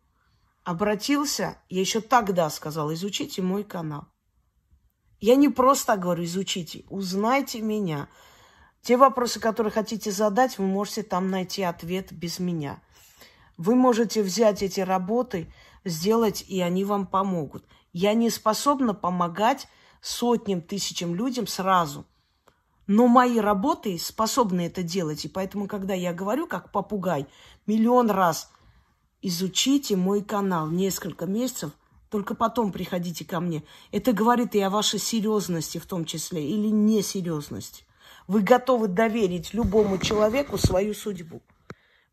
обратился, 0.63 1.57
я 1.69 1.81
еще 1.81 2.01
тогда 2.01 2.49
сказала, 2.49 2.93
изучите 2.93 3.41
мой 3.41 3.63
канал. 3.63 4.05
Я 5.19 5.35
не 5.35 5.49
просто 5.49 5.95
говорю, 5.95 6.23
изучите, 6.23 6.83
узнайте 6.89 7.61
меня. 7.61 8.09
Те 8.81 8.97
вопросы, 8.97 9.39
которые 9.39 9.71
хотите 9.71 10.11
задать, 10.11 10.57
вы 10.57 10.65
можете 10.65 11.03
там 11.03 11.29
найти 11.29 11.61
ответ 11.61 12.11
без 12.11 12.39
меня. 12.39 12.81
Вы 13.55 13.75
можете 13.75 14.23
взять 14.23 14.63
эти 14.63 14.79
работы, 14.79 15.53
сделать, 15.85 16.43
и 16.47 16.59
они 16.59 16.83
вам 16.83 17.05
помогут. 17.05 17.65
Я 17.93 18.13
не 18.15 18.29
способна 18.29 18.93
помогать 18.93 19.67
сотням, 20.03 20.61
тысячам 20.61 21.15
людям 21.15 21.47
сразу. 21.47 22.05
Но 22.85 23.07
мои 23.07 23.39
работы 23.39 23.97
способны 23.97 24.67
это 24.67 24.83
делать. 24.83 25.23
И 25.23 25.29
поэтому, 25.29 25.67
когда 25.67 25.93
я 25.93 26.13
говорю, 26.13 26.45
как 26.45 26.71
попугай, 26.71 27.25
миллион 27.65 28.11
раз 28.11 28.51
изучите 29.21 29.95
мой 29.95 30.21
канал 30.21 30.67
несколько 30.67 31.25
месяцев, 31.25 31.71
только 32.09 32.35
потом 32.35 32.73
приходите 32.73 33.23
ко 33.23 33.39
мне. 33.39 33.63
Это 33.91 34.11
говорит 34.11 34.53
и 34.53 34.59
о 34.59 34.69
вашей 34.69 34.99
серьезности 34.99 35.77
в 35.77 35.85
том 35.85 36.03
числе, 36.03 36.45
или 36.45 36.67
несерьезности. 36.67 37.85
Вы 38.27 38.41
готовы 38.41 38.89
доверить 38.89 39.53
любому 39.53 39.97
человеку 39.97 40.57
свою 40.57 40.93
судьбу. 40.93 41.41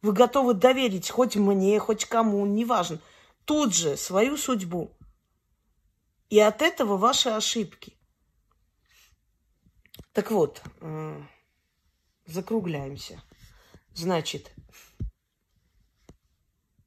Вы 0.00 0.12
готовы 0.12 0.55
доверить 0.55 1.11
хоть 1.11 1.37
мне, 1.37 1.79
хоть 1.81 2.05
кому, 2.05 2.46
неважно, 2.46 3.00
тут 3.44 3.74
же 3.74 3.96
свою 3.96 4.37
судьбу. 4.37 4.92
И 6.30 6.38
от 6.38 6.62
этого 6.62 6.96
ваши 6.96 7.28
ошибки. 7.28 7.98
Так 10.12 10.30
вот, 10.30 10.62
закругляемся. 12.24 13.22
Значит, 13.94 14.54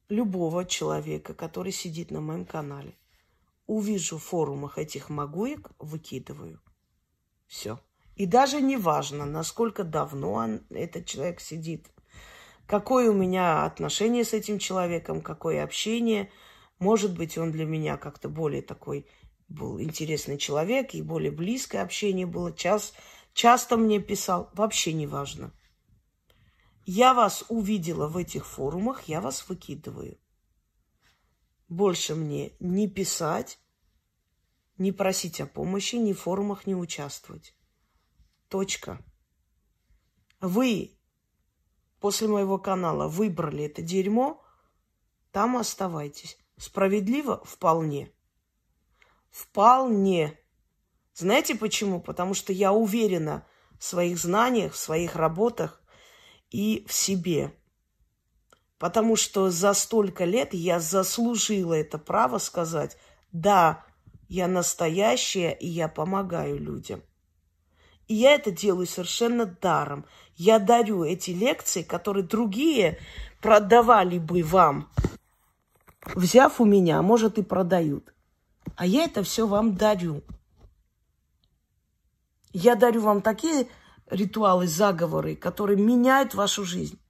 любого 0.08 0.64
человека, 0.64 1.34
который 1.34 1.72
сидит 1.72 2.10
на 2.10 2.22
моем 2.22 2.46
канале, 2.46 2.96
увижу 3.66 4.18
в 4.18 4.24
форумах 4.24 4.78
этих 4.78 5.10
могуек, 5.10 5.70
выкидываю. 5.78 6.62
Все. 7.46 7.78
И 8.16 8.24
даже 8.26 8.62
не 8.62 8.78
важно, 8.78 9.26
насколько 9.26 9.84
давно 9.84 10.32
он, 10.32 10.66
этот 10.70 11.04
человек 11.04 11.40
сидит, 11.40 11.90
какое 12.66 13.10
у 13.10 13.14
меня 13.14 13.66
отношение 13.66 14.24
с 14.24 14.32
этим 14.32 14.58
человеком, 14.58 15.20
какое 15.20 15.62
общение. 15.62 16.32
Может 16.78 17.16
быть, 17.16 17.36
он 17.36 17.52
для 17.52 17.66
меня 17.66 17.96
как-то 17.96 18.28
более 18.28 18.62
такой 18.62 19.06
был 19.48 19.80
интересный 19.80 20.38
человек, 20.38 20.94
и 20.94 21.02
более 21.02 21.30
близкое 21.30 21.82
общение 21.82 22.26
было. 22.26 22.52
Час, 22.52 22.92
часто 23.32 23.76
мне 23.76 24.00
писал, 24.00 24.50
вообще 24.54 24.92
не 24.92 25.06
важно. 25.06 25.52
Я 26.86 27.14
вас 27.14 27.44
увидела 27.48 28.08
в 28.08 28.16
этих 28.16 28.46
форумах, 28.46 29.04
я 29.04 29.20
вас 29.20 29.48
выкидываю. 29.48 30.18
Больше 31.68 32.14
мне 32.14 32.52
не 32.60 32.88
писать, 32.88 33.58
не 34.76 34.92
просить 34.92 35.40
о 35.40 35.46
помощи, 35.46 35.96
ни 35.96 36.12
в 36.12 36.20
форумах 36.20 36.66
не 36.66 36.74
участвовать. 36.74 37.56
Точка. 38.48 39.02
Вы 40.40 40.98
после 42.00 42.28
моего 42.28 42.58
канала 42.58 43.08
выбрали 43.08 43.64
это 43.64 43.80
дерьмо, 43.80 44.44
там 45.32 45.56
оставайтесь. 45.56 46.38
Справедливо? 46.56 47.42
Вполне. 47.44 48.13
Вполне. 49.34 50.38
Знаете 51.12 51.56
почему? 51.56 52.00
Потому 52.00 52.34
что 52.34 52.52
я 52.52 52.72
уверена 52.72 53.44
в 53.80 53.84
своих 53.84 54.16
знаниях, 54.16 54.74
в 54.74 54.76
своих 54.76 55.16
работах 55.16 55.82
и 56.52 56.86
в 56.88 56.92
себе. 56.92 57.52
Потому 58.78 59.16
что 59.16 59.50
за 59.50 59.72
столько 59.72 60.24
лет 60.24 60.54
я 60.54 60.78
заслужила 60.78 61.74
это 61.74 61.98
право 61.98 62.38
сказать, 62.38 62.96
да, 63.32 63.84
я 64.28 64.46
настоящая, 64.46 65.50
и 65.50 65.66
я 65.66 65.88
помогаю 65.88 66.56
людям. 66.60 67.02
И 68.06 68.14
я 68.14 68.36
это 68.36 68.52
делаю 68.52 68.86
совершенно 68.86 69.46
даром. 69.46 70.06
Я 70.36 70.60
дарю 70.60 71.02
эти 71.02 71.32
лекции, 71.32 71.82
которые 71.82 72.22
другие 72.22 73.00
продавали 73.42 74.18
бы 74.18 74.44
вам, 74.44 74.92
взяв 76.14 76.60
у 76.60 76.64
меня, 76.64 77.00
а 77.00 77.02
может 77.02 77.36
и 77.38 77.42
продают. 77.42 78.13
А 78.76 78.86
я 78.86 79.04
это 79.04 79.22
все 79.22 79.46
вам 79.46 79.76
дарю. 79.76 80.22
Я 82.52 82.76
дарю 82.76 83.02
вам 83.02 83.22
такие 83.22 83.68
ритуалы, 84.08 84.66
заговоры, 84.66 85.36
которые 85.36 85.76
меняют 85.76 86.34
вашу 86.34 86.64
жизнь. 86.64 87.00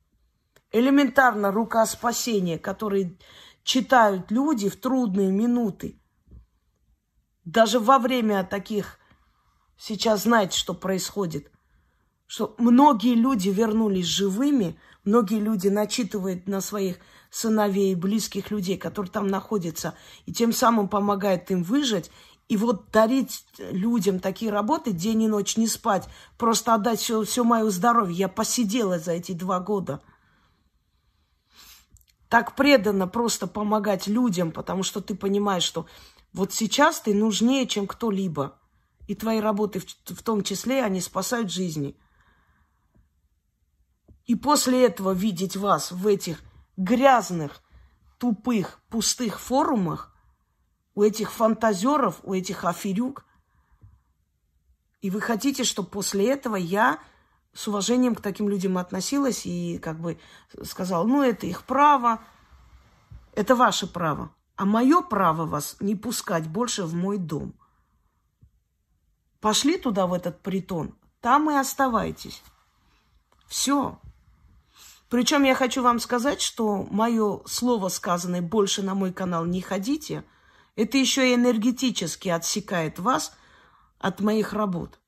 Элементарно 0.73 1.53
рука 1.53 1.87
спасения, 1.87 2.59
которые 2.59 3.17
читают 3.63 4.31
люди 4.31 4.69
в 4.69 4.77
трудные 4.77 5.31
минуты. 5.31 6.01
Даже 7.45 7.79
во 7.79 7.99
время 7.99 8.45
таких, 8.45 8.99
сейчас 9.77 10.23
знаете, 10.23 10.59
что 10.59 10.75
происходит, 10.75 11.51
что 12.27 12.55
многие 12.59 13.15
люди 13.15 13.51
вернулись 13.51 14.07
живыми, 14.07 14.79
многие 15.05 15.41
люди 15.41 15.69
начитывают 15.69 16.49
на 16.49 16.61
своих 16.61 16.99
сыновей, 17.35 17.97
близких 17.97 18.53
людей, 18.53 18.79
которые 18.79 19.11
там 19.11 19.27
находятся, 19.27 19.95
и 20.25 20.33
тем 20.33 20.53
самым 20.53 20.89
помогает 20.89 21.51
им 21.51 21.65
выжить. 21.65 22.11
И 22.49 22.57
вот 22.57 22.93
дарить 22.93 23.45
людям 23.59 24.21
такие 24.21 24.53
работы, 24.53 24.93
день 24.93 25.23
и 25.23 25.29
ночь 25.29 25.57
не 25.57 25.67
спать, 25.67 26.07
просто 26.39 26.75
отдать 26.75 27.01
все, 27.01 27.25
все 27.25 27.43
мое 27.43 27.69
здоровье. 27.71 28.17
Я 28.17 28.29
посидела 28.29 29.01
за 29.01 29.13
эти 29.13 29.33
два 29.33 29.59
года. 29.59 30.01
Так 32.29 32.55
преданно 32.55 33.09
просто 33.09 33.49
помогать 33.49 34.07
людям, 34.07 34.53
потому 34.53 34.85
что 34.85 35.01
ты 35.01 35.17
понимаешь, 35.17 35.65
что 35.65 35.87
вот 36.33 36.53
сейчас 36.53 37.01
ты 37.01 37.15
нужнее, 37.15 37.67
чем 37.67 37.89
кто-либо. 37.89 38.57
И 39.09 39.17
твои 39.17 39.41
работы 39.41 39.81
в, 39.81 39.87
в 39.87 40.23
том 40.23 40.45
числе, 40.45 40.85
они 40.85 41.01
спасают 41.01 41.51
жизни. 41.51 41.97
И 44.27 44.37
после 44.37 44.85
этого 44.85 45.11
видеть 45.11 45.57
вас 45.57 45.91
в 45.91 46.07
этих 46.07 46.41
грязных, 46.77 47.63
тупых, 48.19 48.81
пустых 48.89 49.41
форумах 49.41 50.15
у 50.95 51.03
этих 51.03 51.33
фантазеров, 51.33 52.21
у 52.23 52.35
этих 52.35 52.65
аферюк. 52.65 53.25
И 55.01 55.11
вы 55.11 55.21
хотите, 55.21 55.65
чтобы 55.65 55.89
после 55.89 56.31
этого 56.31 56.57
я 56.57 57.01
с 57.53 57.69
уважением 57.69 58.15
к 58.15 58.21
таким 58.21 58.49
людям 58.49 58.79
относилась 58.79 59.47
и 59.47 59.79
как 59.79 60.01
бы 60.01 60.19
сказала, 60.63 61.05
ну 61.05 61.23
это 61.23 61.47
их 61.47 61.65
право, 61.65 62.23
это 63.33 63.55
ваше 63.55 63.87
право. 63.87 64.35
А 64.57 64.65
мое 64.65 65.03
право 65.03 65.47
вас 65.47 65.77
не 65.81 65.97
пускать 65.97 66.47
больше 66.47 66.85
в 66.85 66.95
мой 66.95 67.19
дом. 67.19 67.55
Пошли 69.41 69.77
туда, 69.77 70.07
в 70.07 70.15
этот 70.15 70.41
притон, 70.41 70.95
там 71.21 71.51
и 71.51 71.55
оставайтесь. 71.55 72.43
Все. 73.47 74.01
Причем 75.15 75.45
я 75.45 75.55
хочу 75.55 75.81
вам 75.81 76.01
сказать, 76.01 76.41
что 76.41 76.89
мое 76.91 77.43
слово 77.47 77.89
сказанное 77.89 78.43
больше 78.43 78.83
на 78.83 78.97
мой 78.97 79.13
канал 79.13 79.45
не 79.45 79.61
ходите, 79.61 80.25
это 80.75 80.99
еще 80.99 81.31
и 81.31 81.37
энергетически 81.37 82.31
отсекает 82.31 82.99
вас 82.99 83.33
от 84.01 84.21
моих 84.21 84.53
работ. 84.53 84.99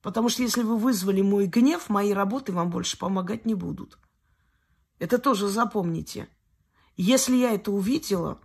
Потому 0.00 0.30
что 0.30 0.40
если 0.40 0.62
вы 0.62 0.78
вызвали 0.78 1.20
мой 1.20 1.44
гнев, 1.44 1.90
мои 1.90 2.14
работы 2.14 2.54
вам 2.54 2.70
больше 2.70 2.98
помогать 2.98 3.44
не 3.44 3.54
будут. 3.54 3.98
Это 4.98 5.18
тоже 5.18 5.48
запомните. 5.48 6.26
Если 6.96 7.36
я 7.36 7.52
это 7.52 7.70
увидела, 7.70 8.40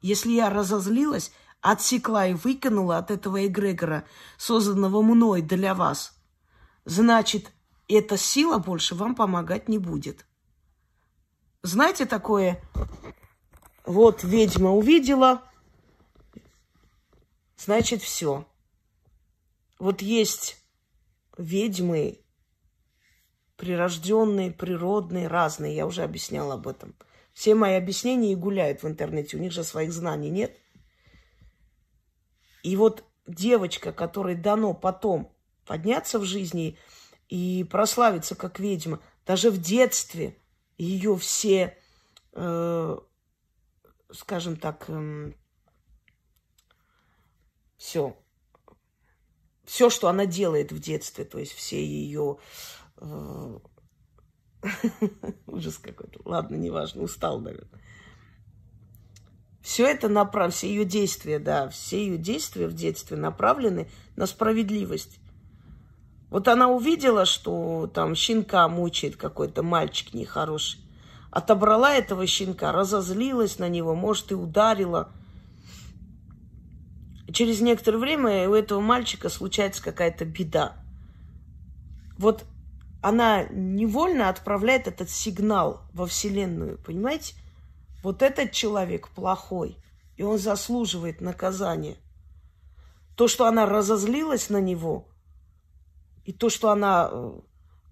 если 0.00 0.30
я 0.30 0.48
разозлилась, 0.48 1.32
отсекла 1.60 2.28
и 2.28 2.32
выкинула 2.32 2.96
от 2.96 3.10
этого 3.10 3.46
эгрегора, 3.46 4.04
созданного 4.38 5.02
мной 5.02 5.42
для 5.42 5.74
вас, 5.74 6.18
значит, 6.86 7.52
эта 7.88 8.16
сила 8.16 8.56
больше 8.56 8.94
вам 8.94 9.14
помогать 9.14 9.68
не 9.68 9.76
будет. 9.76 10.24
Знаете 11.62 12.06
такое, 12.06 12.62
вот 13.84 14.24
ведьма 14.24 14.70
увидела, 14.70 15.42
значит, 17.56 18.00
все. 18.02 18.46
Вот 19.78 20.00
есть 20.00 20.56
ведьмы 21.36 22.20
прирожденные, 23.56 24.50
природные, 24.50 25.28
разные. 25.28 25.76
Я 25.76 25.86
уже 25.86 26.02
объясняла 26.02 26.54
об 26.54 26.66
этом. 26.66 26.94
Все 27.34 27.54
мои 27.54 27.74
объяснения 27.74 28.32
и 28.32 28.36
гуляют 28.36 28.82
в 28.82 28.88
интернете. 28.88 29.36
У 29.36 29.40
них 29.40 29.52
же 29.52 29.62
своих 29.62 29.92
знаний 29.92 30.30
нет. 30.30 30.56
И 32.62 32.74
вот 32.74 33.04
девочка, 33.26 33.92
которой 33.92 34.34
дано 34.34 34.72
потом 34.72 35.30
подняться 35.66 36.18
в 36.18 36.24
жизни 36.24 36.78
и 37.28 37.66
прославиться 37.70 38.34
как 38.34 38.58
ведьма, 38.60 39.00
даже 39.26 39.50
в 39.50 39.60
детстве 39.60 40.39
ее 40.80 41.16
все, 41.16 41.76
э, 42.32 42.98
скажем 44.12 44.56
так, 44.56 44.88
э, 44.88 44.92
эм, 44.92 45.34
все, 47.76 48.16
все, 49.64 49.90
что 49.90 50.08
она 50.08 50.26
делает 50.26 50.72
в 50.72 50.78
детстве, 50.78 51.24
то 51.24 51.38
есть 51.38 51.52
все 51.52 51.84
ее 51.84 52.38
э, 52.96 53.58
ужас 55.46 55.78
какой-то. 55.78 56.20
Ладно, 56.24 56.56
неважно, 56.56 57.02
устал, 57.02 57.40
наверное. 57.40 57.80
Все 59.60 59.86
это 59.86 60.08
направлено, 60.08 60.52
все 60.52 60.68
ее 60.68 60.84
действия, 60.86 61.38
да, 61.38 61.68
все 61.68 62.06
ее 62.06 62.16
действия 62.16 62.66
в 62.66 62.72
детстве 62.72 63.18
направлены 63.18 63.90
на 64.16 64.26
справедливость. 64.26 65.20
Вот 66.30 66.46
она 66.46 66.68
увидела, 66.68 67.26
что 67.26 67.90
там 67.92 68.14
щенка 68.14 68.68
мучает 68.68 69.16
какой-то 69.16 69.62
мальчик 69.62 70.14
нехороший. 70.14 70.80
Отобрала 71.30 71.92
этого 71.92 72.26
щенка, 72.26 72.72
разозлилась 72.72 73.58
на 73.58 73.68
него, 73.68 73.94
может, 73.94 74.30
и 74.30 74.34
ударила. 74.34 75.10
Через 77.32 77.60
некоторое 77.60 77.98
время 77.98 78.48
у 78.48 78.54
этого 78.54 78.80
мальчика 78.80 79.28
случается 79.28 79.82
какая-то 79.82 80.24
беда. 80.24 80.76
Вот 82.16 82.44
она 83.02 83.44
невольно 83.50 84.28
отправляет 84.28 84.86
этот 84.86 85.10
сигнал 85.10 85.82
во 85.92 86.06
Вселенную, 86.06 86.78
понимаете? 86.78 87.34
Вот 88.02 88.22
этот 88.22 88.52
человек 88.52 89.08
плохой, 89.08 89.76
и 90.16 90.22
он 90.22 90.38
заслуживает 90.38 91.20
наказания. 91.20 91.96
То, 93.16 93.28
что 93.28 93.46
она 93.46 93.66
разозлилась 93.66 94.48
на 94.48 94.60
него, 94.60 95.09
и 96.30 96.32
то, 96.32 96.48
что 96.48 96.70
она 96.70 97.08
э, 97.10 97.40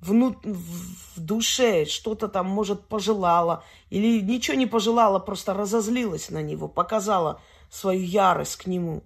внут... 0.00 0.36
в 0.44 1.20
душе 1.20 1.86
что-то 1.86 2.28
там, 2.28 2.46
может, 2.46 2.86
пожелала, 2.86 3.64
или 3.90 4.20
ничего 4.20 4.56
не 4.56 4.66
пожелала, 4.66 5.18
просто 5.18 5.54
разозлилась 5.54 6.30
на 6.30 6.40
него, 6.40 6.68
показала 6.68 7.42
свою 7.68 8.04
ярость 8.04 8.54
к 8.54 8.66
нему, 8.66 9.02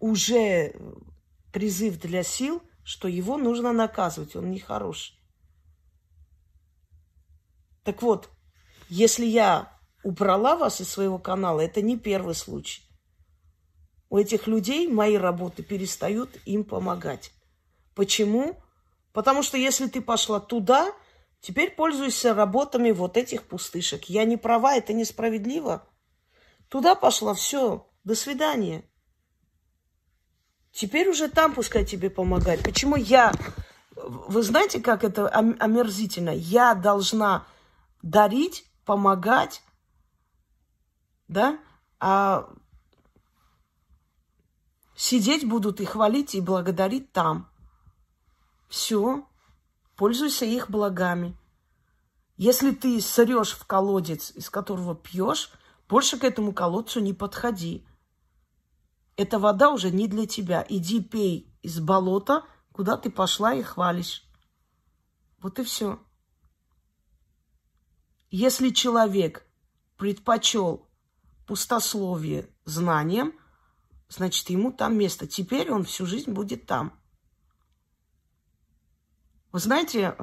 уже 0.00 0.74
призыв 1.52 2.00
для 2.00 2.22
сил, 2.22 2.62
что 2.82 3.08
его 3.08 3.36
нужно 3.36 3.74
наказывать, 3.74 4.34
он 4.36 4.50
нехороший. 4.50 5.14
Так 7.84 8.00
вот, 8.00 8.30
если 8.88 9.26
я 9.26 9.70
убрала 10.02 10.56
вас 10.56 10.80
из 10.80 10.88
своего 10.88 11.18
канала, 11.18 11.60
это 11.60 11.82
не 11.82 11.98
первый 11.98 12.34
случай. 12.34 12.80
У 14.08 14.16
этих 14.16 14.46
людей 14.46 14.88
мои 14.88 15.18
работы 15.18 15.62
перестают 15.62 16.30
им 16.46 16.64
помогать. 16.64 17.35
Почему? 17.96 18.62
Потому 19.12 19.42
что 19.42 19.56
если 19.56 19.88
ты 19.88 20.02
пошла 20.02 20.38
туда, 20.38 20.92
теперь 21.40 21.74
пользуйся 21.74 22.34
работами 22.34 22.90
вот 22.90 23.16
этих 23.16 23.44
пустышек. 23.44 24.04
Я 24.04 24.24
не 24.24 24.36
права, 24.36 24.76
это 24.76 24.92
несправедливо. 24.92 25.82
Туда 26.68 26.94
пошла, 26.94 27.32
все, 27.32 27.88
до 28.04 28.14
свидания. 28.14 28.84
Теперь 30.72 31.08
уже 31.08 31.28
там 31.28 31.54
пускай 31.54 31.86
тебе 31.86 32.10
помогать. 32.10 32.62
Почему 32.62 32.96
я... 32.96 33.32
Вы 33.94 34.42
знаете, 34.42 34.78
как 34.80 35.02
это 35.02 35.26
омерзительно? 35.28 36.30
Я 36.30 36.74
должна 36.74 37.46
дарить, 38.02 38.66
помогать, 38.84 39.62
да, 41.28 41.58
а 41.98 42.50
сидеть 44.94 45.48
будут 45.48 45.80
и 45.80 45.86
хвалить, 45.86 46.34
и 46.34 46.42
благодарить 46.42 47.10
там. 47.12 47.50
Все, 48.68 49.26
пользуйся 49.96 50.44
их 50.44 50.70
благами. 50.70 51.36
Если 52.36 52.70
ты 52.72 53.00
срешь 53.00 53.52
в 53.52 53.64
колодец, 53.64 54.30
из 54.32 54.50
которого 54.50 54.94
пьешь, 54.94 55.50
больше 55.88 56.18
к 56.18 56.24
этому 56.24 56.52
колодцу 56.52 57.00
не 57.00 57.14
подходи. 57.14 57.86
Эта 59.16 59.38
вода 59.38 59.70
уже 59.70 59.90
не 59.90 60.08
для 60.08 60.26
тебя. 60.26 60.64
Иди 60.68 61.02
пей 61.02 61.50
из 61.62 61.80
болота, 61.80 62.44
куда 62.72 62.96
ты 62.96 63.10
пошла 63.10 63.54
и 63.54 63.62
хвалишь. 63.62 64.24
Вот 65.38 65.58
и 65.58 65.64
все. 65.64 65.98
Если 68.30 68.70
человек 68.70 69.46
предпочел 69.96 70.86
пустословие 71.46 72.50
знанием, 72.64 73.32
значит, 74.08 74.50
ему 74.50 74.72
там 74.72 74.98
место. 74.98 75.26
Теперь 75.26 75.70
он 75.70 75.84
всю 75.84 76.04
жизнь 76.04 76.32
будет 76.32 76.66
там. 76.66 76.92
Вы 79.56 79.60
знаете, 79.60 80.14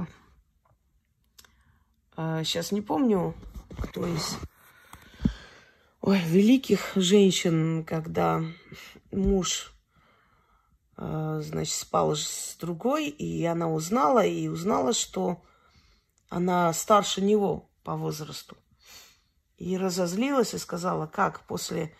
сейчас 2.15 2.71
э, 2.71 2.75
не 2.75 2.81
помню, 2.81 3.33
кто 3.79 4.05
из 4.05 4.37
ой, 6.01 6.19
великих 6.19 6.91
женщин, 6.93 7.83
когда 7.83 8.43
муж, 9.11 9.73
э, 10.97 11.41
значит, 11.43 11.73
спал 11.73 12.15
с 12.15 12.55
другой, 12.59 13.07
и 13.07 13.43
она 13.45 13.71
узнала, 13.71 14.23
и 14.23 14.47
узнала, 14.47 14.93
что 14.93 15.41
она 16.29 16.71
старше 16.71 17.21
него 17.21 17.71
по 17.83 17.95
возрасту. 17.95 18.55
И 19.57 19.79
разозлилась 19.79 20.53
и 20.53 20.59
сказала, 20.59 21.07
как 21.07 21.47
после 21.47 21.95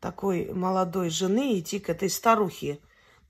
такой 0.00 0.52
молодой 0.52 1.10
жены 1.10 1.60
идти 1.60 1.78
к 1.78 1.90
этой 1.90 2.10
старухе. 2.10 2.80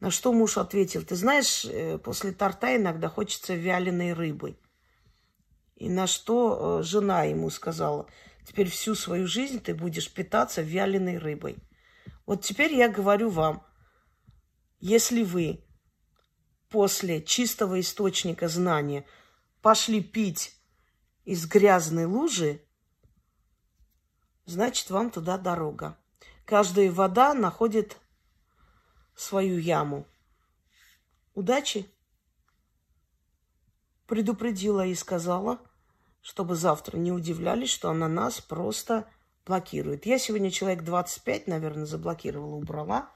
На 0.01 0.11
что 0.11 0.32
муж 0.32 0.59
ответил, 0.59 1.03
ты 1.03 1.16
знаешь, 1.16 1.64
э, 1.64 1.99
после 1.99 2.32
торта 2.32 2.76
иногда 2.76 3.09
хочется 3.09 3.55
вяленой 3.55 4.12
рыбы. 4.12 4.59
И 5.74 5.88
на 5.88 6.07
что 6.07 6.80
э, 6.80 6.82
жена 6.82 7.24
ему 7.24 7.49
сказала, 7.51 8.07
теперь 8.47 8.68
всю 8.68 8.94
свою 8.94 9.26
жизнь 9.26 9.61
ты 9.61 9.74
будешь 9.74 10.12
питаться 10.12 10.61
вяленой 10.61 11.18
рыбой. 11.18 11.57
Вот 12.26 12.42
теперь 12.42 12.74
я 12.74 12.88
говорю 12.88 13.30
вам, 13.30 13.64
если 14.80 15.22
вы 15.22 15.64
после 16.68 17.22
чистого 17.22 17.80
источника 17.80 18.49
знания 18.49 19.07
пошли 19.62 20.03
пить 20.03 20.55
из 21.24 21.47
грязной 21.47 22.05
лужи, 22.05 22.62
значит, 24.44 24.90
вам 24.90 25.11
туда 25.11 25.38
дорога. 25.38 25.99
Каждая 26.44 26.92
вода 26.92 27.34
находит 27.34 27.97
свою 29.16 29.58
яму. 29.58 30.06
Удачи! 31.34 31.90
Предупредила 34.06 34.86
и 34.86 34.94
сказала, 34.94 35.58
чтобы 36.20 36.54
завтра 36.54 36.96
не 36.96 37.10
удивлялись, 37.10 37.70
что 37.70 37.90
она 37.90 38.06
нас 38.06 38.40
просто 38.40 39.08
блокирует. 39.44 40.06
Я 40.06 40.18
сегодня 40.18 40.52
человек 40.52 40.84
25, 40.84 41.48
наверное, 41.48 41.86
заблокировала, 41.86 42.54
убрала, 42.54 43.10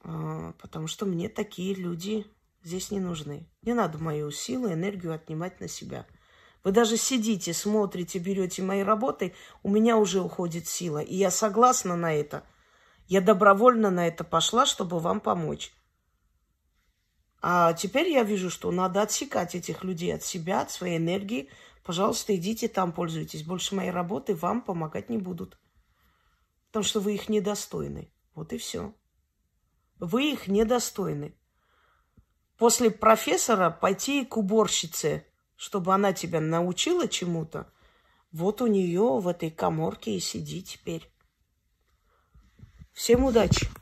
а, 0.00 0.52
потому 0.54 0.86
что 0.86 1.04
мне 1.04 1.28
такие 1.28 1.74
люди 1.74 2.26
здесь 2.62 2.90
не 2.90 3.00
нужны. 3.00 3.46
Не 3.60 3.74
надо 3.74 3.98
мою 3.98 4.30
силу, 4.30 4.72
энергию 4.72 5.12
отнимать 5.12 5.60
на 5.60 5.68
себя– 5.68 6.06
вы 6.64 6.72
даже 6.72 6.96
сидите, 6.96 7.54
смотрите, 7.54 8.18
берете 8.18 8.62
мои 8.62 8.82
работы, 8.82 9.34
у 9.62 9.70
меня 9.70 9.96
уже 9.96 10.20
уходит 10.20 10.66
сила. 10.66 10.98
И 10.98 11.14
я 11.14 11.30
согласна 11.30 11.96
на 11.96 12.12
это. 12.12 12.44
Я 13.08 13.22
добровольно 13.22 13.90
на 13.90 14.06
это 14.06 14.22
пошла, 14.22 14.66
чтобы 14.66 15.00
вам 15.00 15.20
помочь. 15.20 15.72
А 17.40 17.72
теперь 17.72 18.10
я 18.10 18.22
вижу, 18.22 18.50
что 18.50 18.70
надо 18.70 19.00
отсекать 19.00 19.54
этих 19.54 19.82
людей 19.82 20.14
от 20.14 20.22
себя, 20.22 20.60
от 20.60 20.70
своей 20.70 20.98
энергии. 20.98 21.48
Пожалуйста, 21.84 22.36
идите 22.36 22.68
там, 22.68 22.92
пользуйтесь. 22.92 23.44
Больше 23.44 23.74
моей 23.74 23.90
работы 23.90 24.34
вам 24.34 24.60
помогать 24.60 25.08
не 25.08 25.16
будут. 25.16 25.58
Потому 26.66 26.84
что 26.84 27.00
вы 27.00 27.14
их 27.14 27.30
недостойны. 27.30 28.12
Вот 28.34 28.52
и 28.52 28.58
все. 28.58 28.94
Вы 29.98 30.32
их 30.32 30.46
недостойны. 30.46 31.34
После 32.58 32.90
профессора 32.90 33.70
пойти 33.70 34.26
к 34.26 34.36
уборщице, 34.36 35.24
чтобы 35.56 35.94
она 35.94 36.12
тебя 36.12 36.40
научила 36.40 37.08
чему-то, 37.08 37.72
вот 38.32 38.60
у 38.60 38.66
нее 38.66 39.18
в 39.18 39.26
этой 39.28 39.50
коморке 39.50 40.14
и 40.14 40.20
сиди 40.20 40.62
теперь. 40.62 41.10
Всем 42.98 43.24
удачи! 43.24 43.77